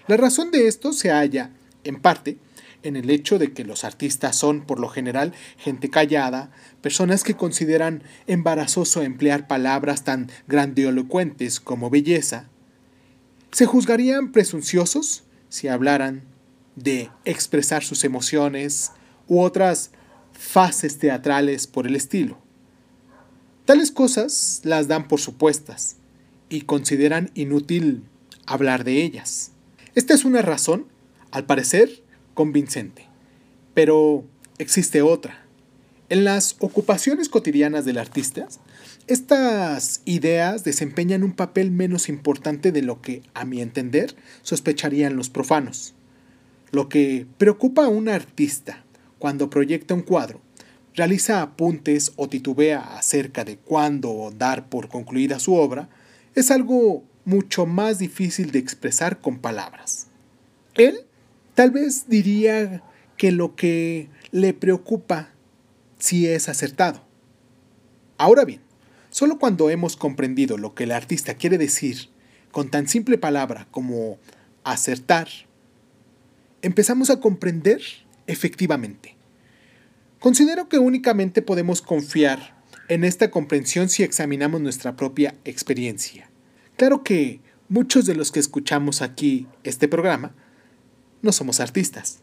La 0.08 0.18
razón 0.18 0.50
de 0.50 0.68
esto 0.68 0.92
se 0.92 1.12
halla, 1.12 1.52
en 1.84 2.02
parte, 2.02 2.40
en 2.84 2.96
el 2.96 3.10
hecho 3.10 3.39
de 3.39 3.54
que 3.54 3.63
los 3.63 3.84
artistas 3.84 4.36
son, 4.36 4.62
por 4.62 4.80
lo 4.80 4.89
general, 4.89 5.34
gente 5.58 5.89
callada, 5.89 6.52
personas 6.82 7.24
que 7.24 7.36
consideran 7.36 8.04
embarazoso 8.28 9.02
emplear 9.02 9.48
palabras 9.48 10.04
tan 10.04 10.30
grandilocuentes 10.48 11.60
como 11.60 11.89
belleza, 11.89 12.50
se 13.52 13.65
juzgarían 13.65 14.32
presunciosos 14.32 15.24
si 15.50 15.67
hablaran 15.67 16.24
de 16.76 17.10
expresar 17.26 17.84
sus 17.84 18.04
emociones 18.04 18.91
u 19.28 19.41
otras 19.41 19.91
fases 20.32 20.98
teatrales 20.98 21.67
por 21.67 21.86
el 21.86 21.96
estilo. 21.96 22.38
Tales 23.65 23.91
cosas 23.91 24.62
las 24.63 24.88
dan 24.88 25.08
por 25.08 25.20
supuestas 25.20 25.98
y 26.50 26.62
consideran 26.62 27.32
inútil 27.36 28.04
hablar 28.46 28.84
de 28.84 29.04
ellas. 29.04 29.52
Esta 29.96 30.13
es 30.13 30.26
una 30.26 30.41
razón, 30.41 30.88
al 31.32 31.46
parecer, 31.46 32.01
convincente. 32.34 33.08
Pero 33.74 34.26
existe 34.58 35.02
otra. 35.02 35.46
En 36.10 36.26
las 36.26 36.58
ocupaciones 36.60 37.30
cotidianas 37.30 37.86
del 37.86 37.98
artista, 37.98 38.48
estas 39.08 40.02
ideas 40.06 40.63
desempeñan 40.63 41.24
un 41.24 41.34
papel 41.34 41.72
menos 41.72 42.10
importante 42.10 42.72
de 42.72 42.82
lo 42.82 43.02
que, 43.02 43.24
a 43.34 43.46
mi 43.46 43.62
entender, 43.62 44.15
sospecharían 44.41 45.15
los 45.15 45.30
profanos. 45.30 45.94
Lo 46.72 46.89
que 46.89 47.26
preocupa 47.38 47.86
a 47.86 47.89
un 47.89 48.10
artista 48.10 48.84
cuando 49.20 49.50
proyecta 49.50 49.94
un 49.94 50.02
cuadro, 50.02 50.41
realiza 50.96 51.41
apuntes 51.41 52.12
o 52.15 52.28
titubea 52.28 52.98
acerca 52.98 53.46
de 53.46 53.58
cuándo 53.58 54.34
dar 54.38 54.67
por 54.67 54.89
concluida 54.89 55.39
su 55.39 55.54
obra, 55.54 55.89
es 56.36 56.52
algo 56.52 57.04
mucho 57.24 57.65
más 57.65 58.00
difícil 58.00 58.52
de 58.52 58.60
expresar 58.60 59.20
con 59.20 59.39
palabras. 59.39 60.08
Él 60.76 61.06
tal 61.54 61.72
vez 61.72 62.08
diría 62.08 62.84
que 63.18 63.32
lo 63.32 63.56
que 63.56 64.10
le 64.32 64.54
preocupa 64.54 65.30
sí 65.98 66.28
es 66.28 66.50
acertado. 66.50 67.04
Ahora 68.18 68.46
bien, 68.46 68.62
Solo 69.12 69.40
cuando 69.40 69.70
hemos 69.70 69.98
comprendido 69.98 70.58
lo 70.58 70.74
que 70.74 70.86
el 70.86 70.94
artista 70.94 71.34
quiere 71.34 71.58
decir 71.58 72.10
con 72.54 72.70
tan 72.70 72.88
simple 72.88 73.18
palabra 73.18 73.68
como 73.70 74.18
acertar, 74.64 75.28
empezamos 76.62 77.10
a 77.10 77.20
comprender 77.20 77.82
efectivamente. 78.28 79.18
Considero 80.20 80.70
que 80.70 80.80
únicamente 80.80 81.42
podemos 81.42 81.82
confiar 81.82 82.56
en 82.88 83.04
esta 83.04 83.32
comprensión 83.32 83.90
si 83.90 84.04
examinamos 84.04 84.62
nuestra 84.62 84.96
propia 84.96 85.36
experiencia. 85.44 86.30
Claro 86.78 87.04
que 87.04 87.42
muchos 87.68 88.06
de 88.06 88.16
los 88.16 88.32
que 88.32 88.40
escuchamos 88.40 89.02
aquí 89.02 89.46
este 89.66 89.90
programa 89.90 90.34
no 91.22 91.32
somos 91.32 91.60
artistas, 91.60 92.20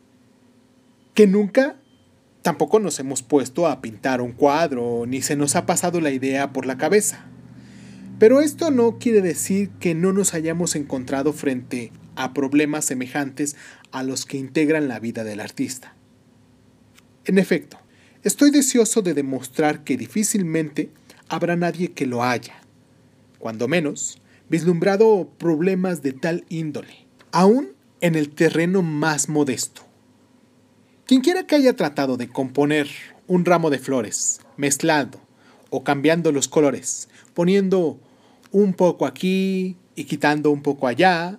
que 1.15 1.27
nunca 1.27 1.77
Tampoco 2.43 2.79
nos 2.79 2.99
hemos 2.99 3.23
puesto 3.23 3.67
a 3.67 3.81
pintar 3.83 4.21
un 4.23 4.33
cuadro, 4.33 5.05
ni 5.07 5.23
se 5.23 5.37
nos 5.37 5.57
ha 5.57 5.67
pasado 5.67 6.01
la 6.01 6.11
idea 6.11 6.53
por 6.53 6.67
la 6.67 6.79
cabeza. 6.79 7.27
Pero 8.19 8.41
esto 8.41 8.71
no 8.71 8.99
quiere 8.99 9.21
decir 9.21 9.71
que 9.81 9.95
no 9.95 10.13
nos 10.13 10.35
hayamos 10.35 10.75
encontrado 10.77 11.33
frente 11.33 11.93
a 12.17 12.33
problemas 12.33 12.85
semejantes 12.85 13.57
a 13.93 14.03
los 14.03 14.25
que 14.25 14.39
integran 14.39 14.89
la 14.89 14.99
vida 14.99 15.25
del 15.25 15.41
artista. 15.41 15.95
En 17.25 17.39
efecto, 17.39 17.79
estoy 18.23 18.51
deseoso 18.51 19.03
de 19.03 19.15
demostrar 19.15 19.85
que 19.85 19.97
difícilmente 19.97 20.91
habrá 21.29 21.55
nadie 21.55 21.93
que 21.93 22.07
lo 22.07 22.25
haya, 22.25 22.55
cuando 23.39 23.69
menos, 23.69 24.23
vislumbrado 24.49 25.29
problemas 25.39 26.03
de 26.03 26.13
tal 26.13 26.45
índole, 26.49 27.07
aún 27.31 27.75
en 28.01 28.15
el 28.15 28.31
terreno 28.31 28.83
más 28.83 29.29
modesto. 29.29 29.83
Quienquiera 31.07 31.47
que 31.47 31.57
haya 31.57 31.75
tratado 31.75 32.17
de 32.17 32.29
componer 32.29 32.89
un 33.27 33.45
ramo 33.45 33.71
de 33.71 33.79
flores, 33.79 34.41
mezclando 34.57 35.21
o 35.71 35.85
cambiando 35.85 36.33
los 36.33 36.49
colores, 36.49 37.09
poniendo 37.35 37.99
un 38.51 38.75
poco 38.75 39.07
aquí 39.07 39.77
y 39.95 40.05
quitando 40.05 40.51
un 40.51 40.63
poco 40.63 40.87
allá, 40.87 41.39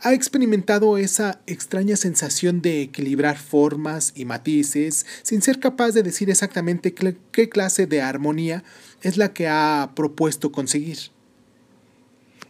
ha 0.00 0.14
experimentado 0.14 0.96
esa 0.96 1.40
extraña 1.46 1.96
sensación 1.96 2.62
de 2.62 2.82
equilibrar 2.82 3.36
formas 3.36 4.12
y 4.14 4.24
matices 4.24 5.06
sin 5.22 5.42
ser 5.42 5.58
capaz 5.58 5.90
de 5.90 6.04
decir 6.04 6.30
exactamente 6.30 6.94
qué 6.94 7.48
clase 7.48 7.86
de 7.86 8.00
armonía 8.00 8.62
es 9.02 9.16
la 9.16 9.32
que 9.32 9.48
ha 9.48 9.92
propuesto 9.96 10.52
conseguir. 10.52 10.98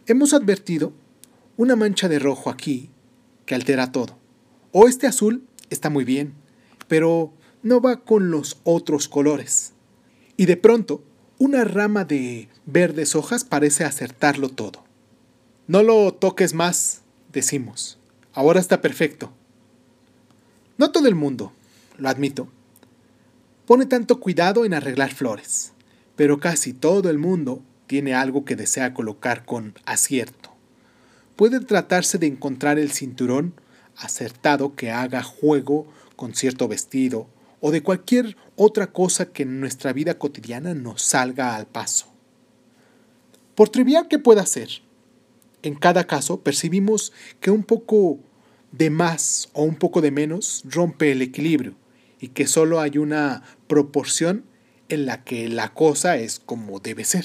Hemos 0.05 0.33
advertido 0.33 0.93
una 1.57 1.75
mancha 1.75 2.07
de 2.07 2.19
rojo 2.19 2.49
aquí 2.49 2.91
que 3.49 3.55
altera 3.55 3.91
todo. 3.91 4.15
O 4.71 4.87
este 4.87 5.07
azul 5.07 5.43
está 5.71 5.89
muy 5.89 6.05
bien, 6.05 6.35
pero 6.87 7.33
no 7.63 7.81
va 7.81 8.01
con 8.01 8.29
los 8.29 8.59
otros 8.63 9.07
colores. 9.07 9.73
Y 10.37 10.45
de 10.45 10.55
pronto, 10.55 11.03
una 11.39 11.63
rama 11.63 12.05
de 12.05 12.47
verdes 12.67 13.15
hojas 13.15 13.45
parece 13.45 13.85
acertarlo 13.85 14.49
todo. 14.49 14.83
No 15.65 15.81
lo 15.81 16.13
toques 16.13 16.53
más, 16.53 17.01
decimos. 17.33 17.97
Ahora 18.33 18.59
está 18.59 18.81
perfecto. 18.83 19.31
No 20.77 20.91
todo 20.91 21.07
el 21.07 21.15
mundo, 21.15 21.51
lo 21.97 22.07
admito, 22.07 22.49
pone 23.65 23.87
tanto 23.87 24.19
cuidado 24.19 24.63
en 24.63 24.75
arreglar 24.75 25.11
flores, 25.11 25.73
pero 26.15 26.39
casi 26.39 26.71
todo 26.71 27.09
el 27.09 27.17
mundo 27.17 27.63
tiene 27.87 28.13
algo 28.13 28.45
que 28.45 28.55
desea 28.55 28.93
colocar 28.93 29.43
con 29.43 29.73
acierto. 29.85 30.48
Puede 31.39 31.61
tratarse 31.61 32.17
de 32.17 32.27
encontrar 32.27 32.77
el 32.77 32.91
cinturón 32.91 33.53
acertado 33.95 34.75
que 34.75 34.91
haga 34.91 35.23
juego 35.23 35.87
con 36.17 36.35
cierto 36.35 36.67
vestido 36.67 37.29
o 37.61 37.71
de 37.71 37.81
cualquier 37.81 38.35
otra 38.57 38.87
cosa 38.87 39.31
que 39.31 39.43
en 39.43 39.61
nuestra 39.61 39.93
vida 39.93 40.15
cotidiana 40.15 40.73
nos 40.73 41.01
salga 41.01 41.55
al 41.55 41.65
paso. 41.65 42.07
Por 43.55 43.69
trivial 43.69 44.09
que 44.09 44.19
pueda 44.19 44.45
ser, 44.45 44.81
en 45.63 45.75
cada 45.75 46.07
caso 46.07 46.41
percibimos 46.41 47.13
que 47.39 47.51
un 47.51 47.63
poco 47.63 48.19
de 48.73 48.89
más 48.89 49.47
o 49.53 49.63
un 49.63 49.75
poco 49.75 50.01
de 50.01 50.11
menos 50.11 50.63
rompe 50.65 51.13
el 51.13 51.21
equilibrio 51.21 51.75
y 52.19 52.27
que 52.27 52.47
solo 52.47 52.81
hay 52.81 52.97
una 52.97 53.43
proporción 53.67 54.43
en 54.89 55.05
la 55.05 55.23
que 55.23 55.47
la 55.47 55.73
cosa 55.73 56.17
es 56.17 56.37
como 56.37 56.81
debe 56.81 57.05
ser. 57.05 57.23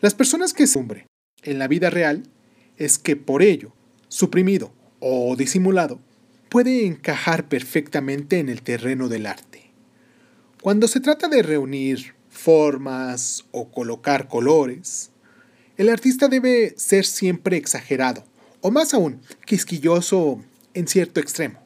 Las 0.00 0.14
personas 0.14 0.54
que 0.54 0.66
sumbre 0.66 1.06
en 1.42 1.58
la 1.58 1.68
vida 1.68 1.90
real 1.90 2.22
es 2.76 2.98
que 2.98 3.16
por 3.16 3.42
ello, 3.42 3.72
suprimido 4.08 4.72
o 4.98 5.36
disimulado, 5.36 6.00
puede 6.48 6.86
encajar 6.86 7.48
perfectamente 7.48 8.38
en 8.38 8.48
el 8.48 8.62
terreno 8.62 9.08
del 9.08 9.26
arte. 9.26 9.70
Cuando 10.62 10.88
se 10.88 11.00
trata 11.00 11.28
de 11.28 11.42
reunir 11.42 12.14
formas 12.30 13.44
o 13.50 13.70
colocar 13.70 14.28
colores. 14.28 15.10
El 15.76 15.88
artista 15.88 16.28
debe 16.28 16.74
ser 16.76 17.04
siempre 17.04 17.56
exagerado, 17.56 18.24
o 18.60 18.70
más 18.70 18.94
aún, 18.94 19.20
quisquilloso 19.44 20.42
en 20.74 20.88
cierto 20.88 21.20
extremo. 21.20 21.59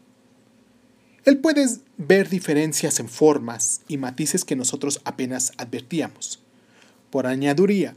Él 1.25 1.39
puede 1.39 1.67
ver 1.97 2.29
diferencias 2.29 3.01
en 3.01 3.09
formas 3.09 3.81
y 3.89 3.97
matices 3.97 4.45
que 4.45 4.57
nosotros 4.57 5.01
apenas 5.05 5.53
advertíamos. 5.57 6.43
Por 7.11 7.27
añaduría, 7.27 7.97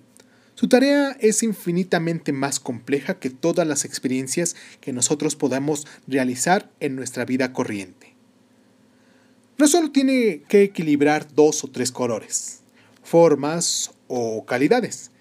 su 0.55 0.69
tarea 0.69 1.11
es 1.19 1.43
infinitamente 1.43 2.31
más 2.31 2.59
compleja 2.59 3.19
que 3.19 3.29
todas 3.29 3.67
las 3.67 3.83
experiencias 3.83 4.55
que 4.79 4.93
nosotros 4.93 5.35
podamos 5.35 5.85
realizar 6.07 6.71
en 6.79 6.95
nuestra 6.95 7.25
vida 7.25 7.51
corriente. 7.51 8.15
No 9.57 9.67
solo 9.67 9.91
tiene 9.91 10.43
que 10.47 10.63
equilibrar 10.63 11.33
dos 11.33 11.63
o 11.63 11.67
tres 11.67 11.91
colores, 11.91 12.61
formas 13.03 13.91
o 14.07 14.45
calidades, 14.45 15.11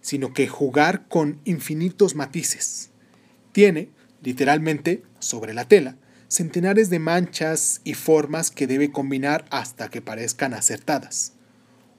sino 0.00 0.32
que 0.32 0.48
jugar 0.48 1.06
con 1.08 1.40
infinitos 1.44 2.16
matices. 2.16 2.90
Tiene, 3.52 3.88
literalmente, 4.22 5.02
sobre 5.20 5.54
la 5.54 5.68
tela, 5.68 5.96
centenares 6.32 6.88
de 6.88 6.98
manchas 6.98 7.82
y 7.84 7.92
formas 7.92 8.50
que 8.50 8.66
debe 8.66 8.90
combinar 8.90 9.44
hasta 9.50 9.90
que 9.90 10.00
parezcan 10.00 10.54
acertadas. 10.54 11.34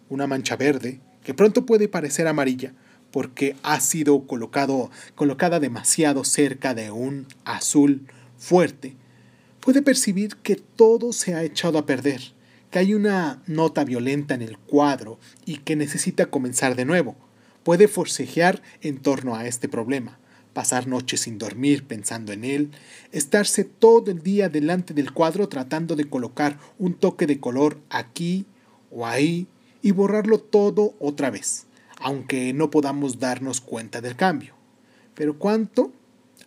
Una 0.10 0.26
mancha 0.26 0.56
verde, 0.56 1.00
que 1.24 1.36
pronto 1.36 1.68
puede 1.68 1.88
parecer 1.88 2.28
amarilla, 2.28 2.74
porque 3.12 3.56
ha 3.62 3.80
sido 3.80 4.26
colocado, 4.26 4.90
colocada 5.14 5.60
demasiado 5.60 6.24
cerca 6.24 6.74
de 6.74 6.90
un 6.90 7.28
azul 7.46 8.08
fuerte, 8.40 8.96
puede 9.60 9.84
percibir 9.84 10.36
que 10.38 10.56
todo 10.56 11.14
se 11.14 11.36
ha 11.36 11.44
echado 11.44 11.78
a 11.78 11.86
perder 11.86 12.34
que 12.72 12.80
hay 12.80 12.96
una 12.96 13.44
nota 13.46 13.84
violenta 13.84 14.34
en 14.34 14.42
el 14.42 14.58
cuadro 14.58 15.20
y 15.46 15.58
que 15.58 15.76
necesita 15.76 16.26
comenzar 16.26 16.76
de 16.76 16.86
nuevo. 16.86 17.16
Puede 17.62 17.88
forcejear 17.88 18.64
en 18.82 18.98
torno 18.98 19.36
a 19.36 19.46
este 19.46 19.70
problema, 19.70 20.18
pasar 20.54 20.88
noches 20.88 21.22
sin 21.22 21.38
dormir 21.38 21.86
pensando 21.86 22.32
en 22.32 22.46
él, 22.46 22.72
estarse 23.12 23.64
todo 23.64 24.12
el 24.12 24.22
día 24.22 24.50
delante 24.50 24.94
del 24.94 25.12
cuadro 25.12 25.50
tratando 25.50 25.96
de 25.96 26.06
colocar 26.06 26.60
un 26.80 26.94
toque 26.94 27.28
de 27.28 27.40
color 27.40 27.80
aquí 27.90 28.46
o 28.92 29.06
ahí 29.06 29.48
y 29.82 29.92
borrarlo 29.92 30.40
todo 30.40 30.96
otra 31.00 31.30
vez, 31.30 31.66
aunque 32.00 32.54
no 32.54 32.70
podamos 32.70 33.20
darnos 33.20 33.62
cuenta 33.62 34.02
del 34.02 34.16
cambio. 34.16 34.54
Pero 35.16 35.38
¿cuánto 35.38 35.92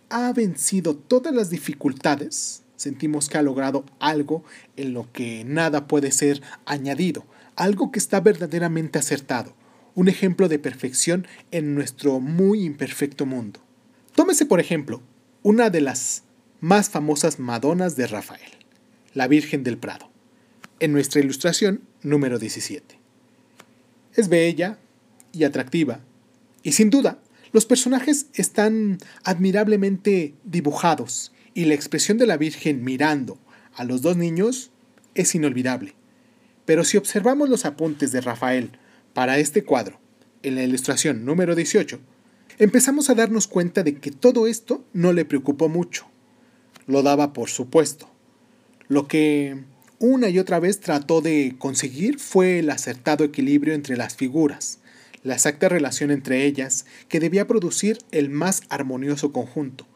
ha 0.09 0.33
vencido 0.33 0.97
todas 0.97 1.35
las 1.35 1.51
dificultades 1.51 2.63
sentimos 2.77 3.29
que 3.29 3.39
ha 3.39 3.43
logrado 3.43 3.85
algo 3.99 4.45
en 4.77 4.93
lo 4.93 5.11
que 5.13 5.45
nada 5.45 5.89
puede 5.89 6.13
ser 6.13 6.43
añadido, 6.65 7.25
algo 7.57 7.91
que 7.91 7.99
está 7.99 8.21
verdaderamente 8.21 8.99
acertado, 8.99 9.55
un 9.95 10.09
ejemplo 10.09 10.49
de 10.49 10.59
perfección 10.59 11.27
en 11.51 11.75
nuestro 11.75 12.21
muy 12.21 12.65
imperfecto 12.65 13.27
mundo. 13.27 13.66
Tómese 14.17 14.47
por 14.47 14.61
ejemplo 14.61 15.03
una 15.43 15.69
de 15.69 15.83
las 15.83 16.23
más 16.61 16.89
famosas 16.89 17.39
Madonas 17.39 17.97
de 17.97 18.07
Rafael, 18.07 18.51
la 19.13 19.29
Virgen 19.29 19.63
del 19.63 19.77
Prado, 19.77 20.11
en 20.81 20.93
nuestra 20.93 21.21
ilustración 21.21 21.83
número 22.03 22.39
17. 22.39 22.99
Es 24.15 24.31
bella 24.31 24.79
y 25.33 25.45
atractiva, 25.45 26.01
y 26.63 26.73
sin 26.73 26.89
duda, 26.89 27.19
los 27.53 27.67
personajes 27.67 28.29
están 28.33 28.97
admirablemente 29.23 30.33
dibujados 30.45 31.33
y 31.53 31.67
la 31.67 31.75
expresión 31.75 32.17
de 32.17 32.27
la 32.27 32.39
Virgen 32.39 32.85
mirando 32.85 33.39
a 33.75 33.85
los 33.85 34.01
dos 34.01 34.17
niños 34.17 34.71
es 35.15 35.35
inolvidable. 35.35 35.93
Pero 36.65 36.85
si 36.85 36.97
observamos 36.97 37.51
los 37.51 37.67
apuntes 37.67 38.13
de 38.13 38.23
Rafael 38.23 38.79
para 39.13 39.37
este 39.37 39.63
cuadro, 39.63 40.01
en 40.43 40.55
la 40.55 40.63
ilustración 40.63 41.27
número 41.27 41.55
18, 41.55 42.01
empezamos 42.59 43.11
a 43.11 43.15
darnos 43.15 43.47
cuenta 43.47 43.83
de 43.83 43.97
que 43.97 44.11
todo 44.11 44.47
esto 44.47 44.85
no 44.93 45.13
le 45.13 45.25
preocupó 45.25 45.69
mucho. 45.69 46.07
Lo 46.87 47.03
daba 47.03 47.33
por 47.33 47.49
supuesto. 47.49 48.09
Lo 48.89 49.09
que 49.09 49.65
una 49.99 50.29
y 50.29 50.39
otra 50.39 50.61
vez 50.61 50.81
trató 50.81 51.21
de 51.21 51.57
conseguir 51.59 52.19
fue 52.19 52.61
el 52.61 52.71
acertado 52.71 53.25
equilibrio 53.25 53.75
entre 53.75 53.97
las 53.97 54.15
figuras, 54.15 54.79
la 55.23 55.35
exacta 55.35 55.69
relación 55.69 56.11
entre 56.11 56.45
ellas 56.45 56.87
que 57.09 57.21
debía 57.21 57.47
producir 57.47 57.99
el 58.13 58.31
más 58.31 58.63
armonioso 58.69 59.33
conjunto, 59.33 59.87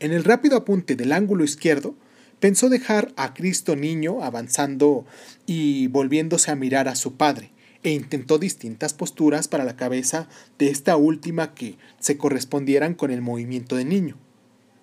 en 0.00 0.12
el 0.12 0.24
rápido 0.24 0.56
apunte 0.56 0.96
del 0.96 1.12
ángulo 1.12 1.44
izquierdo, 1.44 1.94
pensó 2.40 2.70
dejar 2.70 3.12
a 3.16 3.34
Cristo 3.34 3.76
niño 3.76 4.24
avanzando 4.24 5.04
y 5.46 5.88
volviéndose 5.88 6.50
a 6.50 6.56
mirar 6.56 6.88
a 6.88 6.96
su 6.96 7.16
padre, 7.16 7.50
e 7.82 7.90
intentó 7.92 8.38
distintas 8.38 8.92
posturas 8.92 9.48
para 9.48 9.64
la 9.64 9.76
cabeza 9.76 10.28
de 10.58 10.70
esta 10.70 10.96
última 10.96 11.54
que 11.54 11.76
se 11.98 12.18
correspondieran 12.18 12.94
con 12.94 13.10
el 13.10 13.22
movimiento 13.22 13.76
del 13.76 13.88
niño. 13.88 14.16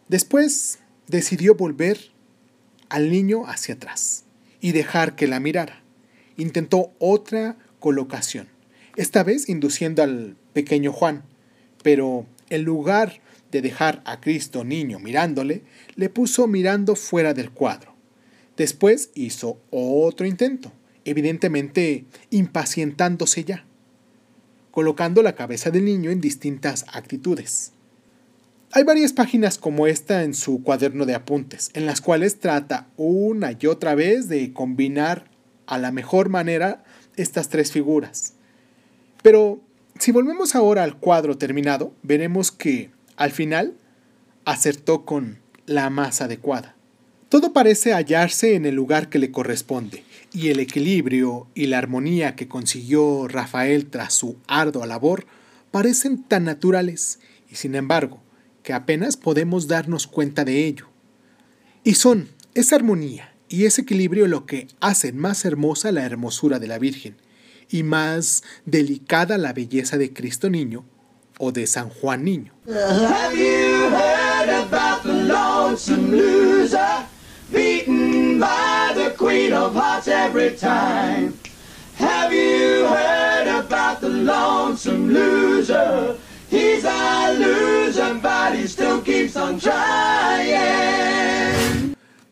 Después 0.08 0.80
decidió 1.08 1.56
volver 1.56 2.12
al 2.90 3.12
niño 3.12 3.48
hacia 3.48 3.76
atrás 3.76 4.24
y 4.62 4.72
dejar 4.72 5.16
que 5.16 5.28
la 5.28 5.40
mirara. 5.40 5.82
Intentó 6.38 6.92
otra 7.00 7.58
colocación, 7.80 8.48
esta 8.96 9.24
vez 9.24 9.50
induciendo 9.50 10.02
al 10.02 10.36
pequeño 10.54 10.92
Juan, 10.92 11.24
pero 11.84 12.26
en 12.50 12.64
lugar 12.64 13.22
de 13.52 13.62
dejar 13.62 14.02
a 14.06 14.20
Cristo 14.20 14.64
niño 14.64 15.00
mirándole, 15.00 15.64
le 15.96 16.10
puso 16.10 16.48
mirando 16.48 16.96
fuera 16.96 17.34
del 17.34 17.52
cuadro. 17.52 17.94
Después 18.56 19.12
hizo 19.14 19.60
otro 19.70 20.26
intento, 20.26 20.72
evidentemente 21.10 22.06
impacientándose 22.30 23.44
ya, 23.44 23.66
colocando 24.72 25.22
la 25.24 25.36
cabeza 25.36 25.72
del 25.72 25.86
niño 25.86 26.12
en 26.12 26.22
distintas 26.22 26.86
actitudes. 26.94 27.72
Hay 28.74 28.84
varias 28.84 29.14
páginas 29.14 29.58
como 29.58 29.88
esta 29.88 30.24
en 30.24 30.34
su 30.34 30.62
cuaderno 30.62 31.06
de 31.06 31.16
apuntes, 31.16 31.72
en 31.74 31.86
las 31.86 32.02
cuales 32.02 32.40
trata 32.40 32.88
una 32.98 33.58
y 33.60 33.66
otra 33.66 33.96
vez 33.96 34.28
de 34.28 34.54
combinar 34.54 35.30
a 35.66 35.78
la 35.78 35.92
mejor 35.92 36.30
manera 36.30 36.84
estas 37.16 37.50
tres 37.50 37.72
figuras. 37.72 38.34
Pero 39.24 39.62
si 39.98 40.12
volvemos 40.12 40.54
ahora 40.54 40.84
al 40.84 40.98
cuadro 40.98 41.38
terminado, 41.38 41.94
veremos 42.04 42.52
que 42.52 42.92
al 43.18 43.32
final, 43.32 43.74
acertó 44.46 45.04
con 45.04 45.40
la 45.66 45.90
más 45.90 46.22
adecuada. 46.22 46.76
Todo 47.28 47.52
parece 47.52 47.94
hallarse 47.94 48.56
en 48.56 48.66
el 48.66 48.76
lugar 48.76 49.10
que 49.10 49.20
le 49.20 49.32
corresponde, 49.32 50.04
y 50.34 50.50
el 50.50 50.60
equilibrio 50.60 51.48
y 51.56 51.68
la 51.68 51.78
armonía 51.78 52.36
que 52.36 52.48
consiguió 52.48 53.28
Rafael 53.28 53.88
tras 53.88 54.14
su 54.14 54.38
ardua 54.48 54.86
labor 54.86 55.26
parecen 55.72 56.24
tan 56.24 56.46
naturales, 56.46 57.20
y 57.50 57.56
sin 57.56 57.76
embargo, 57.76 58.22
que 58.64 58.74
apenas 58.74 59.18
podemos 59.18 59.68
darnos 59.68 60.08
cuenta 60.08 60.44
de 60.44 60.66
ello. 60.66 60.88
Y 61.84 61.96
son 61.96 62.30
esa 62.54 62.76
armonía 62.76 63.34
y 63.50 63.66
ese 63.66 63.82
equilibrio 63.82 64.28
lo 64.28 64.46
que 64.46 64.68
hacen 64.82 65.18
más 65.18 65.46
hermosa 65.46 65.92
la 65.92 66.06
hermosura 66.06 66.60
de 66.60 66.68
la 66.68 66.80
Virgen, 66.80 67.18
y 67.70 67.84
más 67.84 68.44
delicada 68.66 69.38
la 69.38 69.54
belleza 69.54 69.98
de 69.98 70.14
Cristo 70.14 70.50
Niño 70.50 70.86
o 71.38 71.52
de 71.52 71.68
San 71.68 71.90
Juan 71.90 72.24
Niño. 72.24 72.54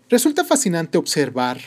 Resulta 0.09 0.45
fascinante 0.45 0.97
observar 0.97 1.59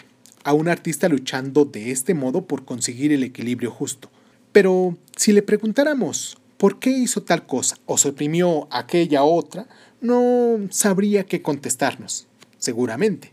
a 0.45 0.55
un 0.55 0.69
artista 0.69 1.09
luchando 1.11 1.67
de 1.67 1.91
este 1.91 2.15
modo 2.15 2.47
por 2.47 2.65
conseguir 2.65 3.13
el 3.13 3.23
equilibrio 3.23 3.71
justo. 3.71 4.09
Pero 4.53 4.97
si 5.15 5.33
le 5.33 5.43
preguntáramos 5.43 6.39
por 6.57 6.79
qué 6.79 6.89
hizo 6.89 7.23
tal 7.23 7.45
cosa 7.45 7.77
o 7.85 7.99
suprimió 7.99 8.67
aquella 8.71 9.25
otra, 9.25 9.67
no 10.01 10.59
sabría 10.71 11.25
qué 11.25 11.43
contestarnos, 11.43 12.29
seguramente. 12.57 13.33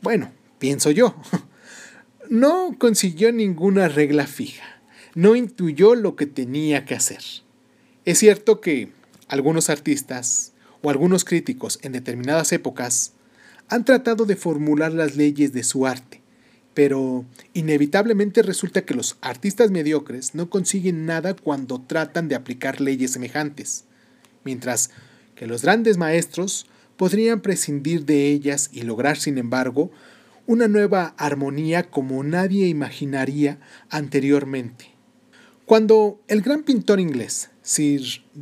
Bueno, 0.00 0.30
pienso 0.58 0.90
yo. 0.90 1.14
No 2.30 2.76
consiguió 2.78 3.32
ninguna 3.32 3.88
regla 3.88 4.26
fija, 4.26 4.82
no 5.14 5.34
intuyó 5.34 5.94
lo 5.94 6.14
que 6.14 6.26
tenía 6.26 6.84
que 6.84 6.94
hacer. 6.94 7.22
Es 8.04 8.18
cierto 8.18 8.60
que 8.60 8.92
algunos 9.28 9.70
artistas 9.70 10.52
o 10.82 10.90
algunos 10.90 11.24
críticos 11.24 11.78
en 11.82 11.92
determinadas 11.92 12.52
épocas 12.52 13.12
han 13.68 13.84
tratado 13.84 14.26
de 14.26 14.36
formular 14.36 14.92
las 14.92 15.16
leyes 15.16 15.52
de 15.52 15.62
su 15.62 15.86
arte, 15.86 16.20
pero 16.74 17.24
inevitablemente 17.54 18.42
resulta 18.42 18.82
que 18.82 18.94
los 18.94 19.16
artistas 19.20 19.70
mediocres 19.70 20.34
no 20.34 20.48
consiguen 20.48 21.06
nada 21.06 21.34
cuando 21.34 21.80
tratan 21.80 22.28
de 22.28 22.34
aplicar 22.34 22.80
leyes 22.80 23.12
semejantes, 23.12 23.84
mientras 24.44 24.90
que 25.34 25.46
los 25.46 25.62
grandes 25.62 25.96
maestros 25.96 26.66
podrían 26.96 27.40
prescindir 27.40 28.04
de 28.04 28.26
ellas 28.28 28.70
y 28.72 28.82
lograr, 28.82 29.18
sin 29.18 29.38
embargo, 29.38 29.90
una 30.48 30.66
nueva 30.66 31.14
armonía 31.18 31.90
como 31.90 32.24
nadie 32.24 32.68
imaginaría 32.68 33.58
anteriormente. 33.90 34.86
Cuando 35.66 36.22
el 36.26 36.40
gran 36.40 36.62
pintor 36.62 37.00
inglés 37.00 37.50
Sir 37.60 38.00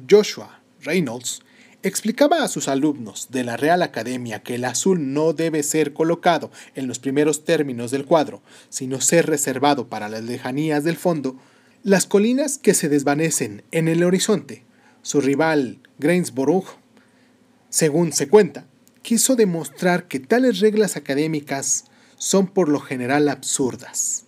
Joshua 0.08 0.62
Reynolds 0.82 1.40
explicaba 1.82 2.44
a 2.44 2.48
sus 2.48 2.68
alumnos 2.68 3.26
de 3.32 3.42
la 3.42 3.56
Real 3.56 3.82
Academia 3.82 4.44
que 4.44 4.54
el 4.54 4.66
azul 4.66 5.12
no 5.12 5.32
debe 5.32 5.64
ser 5.64 5.94
colocado 5.94 6.52
en 6.76 6.86
los 6.86 7.00
primeros 7.00 7.44
términos 7.44 7.90
del 7.90 8.04
cuadro, 8.04 8.40
sino 8.68 9.00
ser 9.00 9.26
reservado 9.26 9.88
para 9.88 10.08
las 10.08 10.22
lejanías 10.22 10.84
del 10.84 10.96
fondo, 10.96 11.36
las 11.82 12.06
colinas 12.06 12.56
que 12.58 12.74
se 12.74 12.88
desvanecen 12.88 13.64
en 13.72 13.88
el 13.88 14.04
horizonte, 14.04 14.62
su 15.02 15.20
rival 15.20 15.80
Gainsborough, 15.98 16.66
según 17.68 18.12
se 18.12 18.28
cuenta, 18.28 18.68
quiso 19.02 19.34
demostrar 19.34 20.06
que 20.06 20.20
tales 20.20 20.60
reglas 20.60 20.94
académicas 20.94 21.86
son 22.16 22.46
por 22.46 22.68
lo 22.68 22.80
general 22.80 23.28
absurdas. 23.28 24.24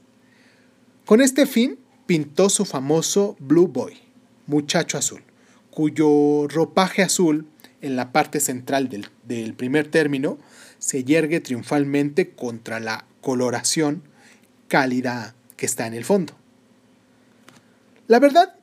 Con 1.05 1.21
este 1.21 1.47
fin, 1.47 1.79
pintó 2.07 2.51
su 2.51 2.65
famoso 2.65 3.37
Blue 3.39 3.69
Boy, 3.69 3.99
muchacho 4.47 4.99
azul, 4.99 5.23
cuyo 5.71 6.47
ropaje 6.49 7.03
azul 7.03 7.47
en 7.81 7.97
la 7.97 8.13
parte 8.13 8.41
central 8.41 8.89
del, 8.89 9.09
del 9.25 9.55
primer 9.55 9.89
término 9.89 10.39
se 10.79 11.05
yergue 11.05 11.41
triunfalmente 11.41 12.31
contra 12.31 12.81
la 12.81 13.07
coloración 13.21 14.03
cálida 14.69 15.35
que 15.57 15.67
está 15.67 15.87
en 15.87 15.95
el 15.95 16.05
fondo. 16.05 16.35
La 18.07 18.21
verdad 18.21 18.55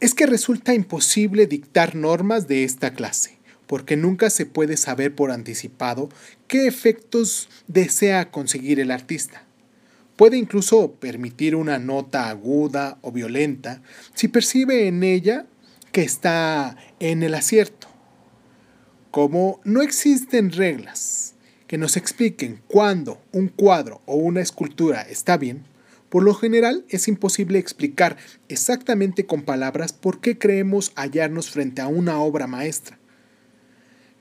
es 0.00 0.14
que 0.14 0.26
resulta 0.26 0.74
imposible 0.74 1.46
dictar 1.46 1.94
normas 1.94 2.48
de 2.48 2.64
esta 2.64 2.92
clase 2.92 3.33
porque 3.66 3.96
nunca 3.96 4.30
se 4.30 4.46
puede 4.46 4.76
saber 4.76 5.14
por 5.14 5.30
anticipado 5.30 6.08
qué 6.48 6.66
efectos 6.66 7.48
desea 7.66 8.30
conseguir 8.30 8.80
el 8.80 8.90
artista. 8.90 9.44
Puede 10.16 10.36
incluso 10.36 10.92
permitir 10.92 11.56
una 11.56 11.78
nota 11.78 12.28
aguda 12.28 12.98
o 13.02 13.10
violenta 13.10 13.82
si 14.14 14.28
percibe 14.28 14.86
en 14.86 15.02
ella 15.02 15.46
que 15.90 16.02
está 16.02 16.76
en 17.00 17.22
el 17.22 17.34
acierto. 17.34 17.88
Como 19.10 19.60
no 19.64 19.82
existen 19.82 20.52
reglas 20.52 21.34
que 21.66 21.78
nos 21.78 21.96
expliquen 21.96 22.60
cuándo 22.68 23.20
un 23.32 23.48
cuadro 23.48 24.02
o 24.06 24.16
una 24.16 24.40
escultura 24.40 25.02
está 25.02 25.36
bien, 25.36 25.64
por 26.08 26.22
lo 26.22 26.34
general 26.34 26.84
es 26.90 27.08
imposible 27.08 27.58
explicar 27.58 28.16
exactamente 28.48 29.26
con 29.26 29.42
palabras 29.42 29.92
por 29.92 30.20
qué 30.20 30.38
creemos 30.38 30.92
hallarnos 30.94 31.50
frente 31.50 31.82
a 31.82 31.88
una 31.88 32.20
obra 32.20 32.46
maestra. 32.46 32.98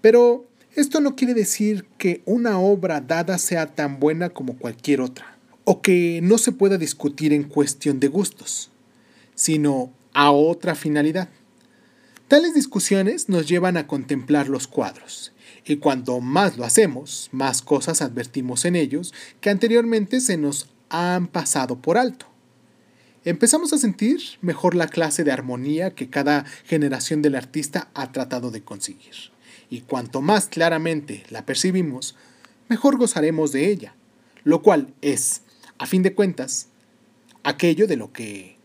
Pero 0.03 0.45
esto 0.75 0.99
no 0.99 1.15
quiere 1.15 1.33
decir 1.33 1.85
que 1.97 2.23
una 2.25 2.59
obra 2.59 2.99
dada 2.99 3.37
sea 3.37 3.67
tan 3.67 4.01
buena 4.01 4.31
como 4.31 4.57
cualquier 4.57 4.99
otra, 4.99 5.37
o 5.63 5.81
que 5.81 6.19
no 6.21 6.37
se 6.37 6.51
pueda 6.51 6.77
discutir 6.77 7.31
en 7.31 7.43
cuestión 7.43 8.01
de 8.01 8.09
gustos, 8.09 8.69
sino 9.33 9.93
a 10.13 10.31
otra 10.31 10.75
finalidad. 10.75 11.29
Tales 12.27 12.53
discusiones 12.53 13.29
nos 13.29 13.47
llevan 13.47 13.77
a 13.77 13.87
contemplar 13.87 14.49
los 14.49 14.67
cuadros, 14.67 15.31
y 15.63 15.77
cuanto 15.77 16.19
más 16.19 16.57
lo 16.57 16.65
hacemos, 16.65 17.29
más 17.31 17.61
cosas 17.61 18.01
advertimos 18.01 18.65
en 18.65 18.75
ellos 18.75 19.13
que 19.39 19.51
anteriormente 19.51 20.19
se 20.19 20.35
nos 20.35 20.69
han 20.89 21.27
pasado 21.27 21.77
por 21.77 21.97
alto. 21.97 22.25
Empezamos 23.23 23.71
a 23.71 23.77
sentir 23.77 24.19
mejor 24.41 24.75
la 24.75 24.89
clase 24.89 25.23
de 25.23 25.31
armonía 25.31 25.95
que 25.95 26.09
cada 26.09 26.43
generación 26.65 27.21
del 27.21 27.35
artista 27.35 27.89
ha 27.93 28.11
tratado 28.11 28.51
de 28.51 28.65
conseguir 28.65 29.32
y 29.73 29.81
cuanto 29.81 30.21
más 30.21 30.49
claramente 30.49 31.23
la 31.31 31.47
percibimos, 31.47 32.15
mejor 32.69 32.95
gozaremos 32.97 33.51
de 33.51 33.71
ella, 33.71 33.95
lo 34.43 34.61
cual 34.61 34.93
es, 35.01 35.41
a 35.79 35.87
fin 35.87 36.03
de 36.03 36.13
cuentas, 36.13 36.67
aquello 37.41 37.87
de 37.87 37.95
lo 37.95 38.13
que 38.13 38.57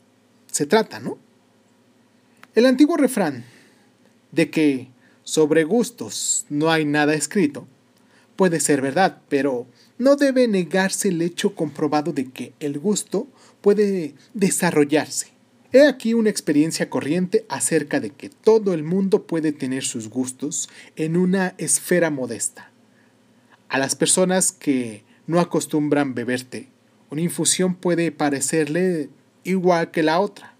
se 0.53 0.67
trata, 0.67 1.01
¿no? 1.01 1.17
El 2.55 2.67
antiguo 2.67 2.99
refrán 2.99 3.47
de 4.33 4.51
que 4.51 4.89
sobre 5.25 5.65
gustos 5.65 6.45
no 6.51 6.71
hay 6.71 6.85
nada 6.85 7.15
escrito 7.15 7.67
puede 8.37 8.61
ser 8.61 8.83
verdad, 8.83 9.23
pero 9.31 9.67
no 9.97 10.15
debe 10.15 10.47
negarse 10.47 11.09
el 11.09 11.23
hecho 11.23 11.55
comprobado 11.55 12.13
de 12.13 12.31
que 12.31 12.53
el 12.61 12.79
gusto 12.79 13.29
puede 13.63 14.15
desarrollarse 14.35 15.38
He 15.71 15.87
aquí 15.87 16.15
una 16.15 16.31
experiencia 16.31 16.89
corriente 16.89 17.45
acerca 17.51 18.01
de 18.01 18.09
que 18.09 18.31
todo 18.31 18.73
el 18.73 18.85
mundo 18.85 19.27
puede 19.27 19.53
tener 19.53 19.85
sus 19.85 20.09
gustos 20.09 20.71
en 20.97 21.15
una 21.15 21.55
esfera 21.59 22.09
modesta. 22.09 22.71
A 23.69 23.79
las 23.79 23.95
personas 23.95 24.51
que 24.53 25.05
no 25.27 25.41
acostumbran 25.41 26.15
beber 26.15 26.43
té, 26.43 26.69
una 27.11 27.21
infusión 27.21 27.75
puede 27.75 28.13
parecerle 28.13 29.11
igual 29.45 29.91
que 29.91 30.03
la 30.03 30.21
otra. 30.21 30.55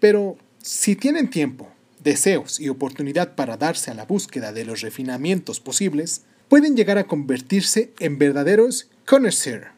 Pero 0.00 0.38
si 0.62 0.96
tienen 0.96 1.28
tiempo, 1.28 1.68
deseos 2.02 2.60
y 2.60 2.70
oportunidad 2.70 3.34
para 3.34 3.58
darse 3.58 3.90
a 3.90 3.94
la 3.94 4.06
búsqueda 4.06 4.54
de 4.54 4.64
los 4.64 4.80
refinamientos 4.80 5.60
posibles, 5.60 6.22
pueden 6.48 6.76
llegar 6.76 6.96
a 6.96 7.04
convertirse 7.04 7.92
en 7.98 8.16
verdaderos 8.16 8.88
connoisseurs 9.04 9.77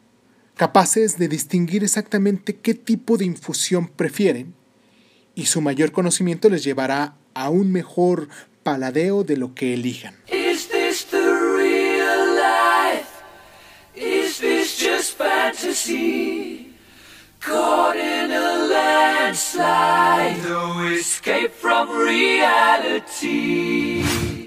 capaces 0.61 1.17
de 1.17 1.27
distinguir 1.27 1.83
exactamente 1.83 2.55
qué 2.55 2.75
tipo 2.75 3.17
de 3.17 3.25
infusión 3.25 3.87
prefieren 3.87 4.53
y 5.33 5.47
su 5.47 5.59
mayor 5.59 5.91
conocimiento 5.91 6.49
les 6.49 6.63
llevará 6.63 7.15
a 7.33 7.49
un 7.49 7.71
mejor 7.71 8.29
paladeo 8.61 9.23
de 9.23 9.37
lo 9.37 9.55
que 9.55 9.73
elijan. 9.73 10.13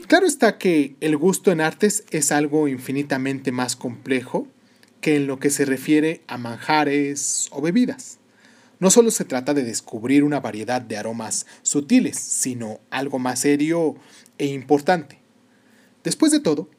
Claro 0.07 0.27
está 0.27 0.59
que 0.59 0.95
el 1.01 1.17
gusto 1.17 1.51
en 1.51 1.61
artes 1.61 2.05
es 2.11 2.31
algo 2.31 2.69
infinitamente 2.69 3.51
más 3.51 3.75
complejo 3.75 4.47
que 5.05 5.17
en 5.17 5.27
lo 5.27 5.39
que 5.39 5.51
se 5.51 5.67
refiere 5.67 6.23
a 6.29 6.39
manjares 6.39 7.49
o 7.51 7.61
bebidas. 7.61 8.17
No 8.81 8.91
solo 8.91 9.11
se 9.11 9.27
trata 9.27 9.53
de 9.53 9.63
descubrir 9.63 10.25
una 10.25 10.41
variedad 10.41 10.81
de 10.81 10.97
aromas 10.97 11.45
sutiles, 11.61 12.19
sino 12.19 12.81
algo 12.89 13.19
más 13.19 13.41
serio 13.41 13.97
e 14.39 14.47
importante. 14.47 15.19
Después 16.05 16.33
de 16.33 16.41
todo, 16.41 16.71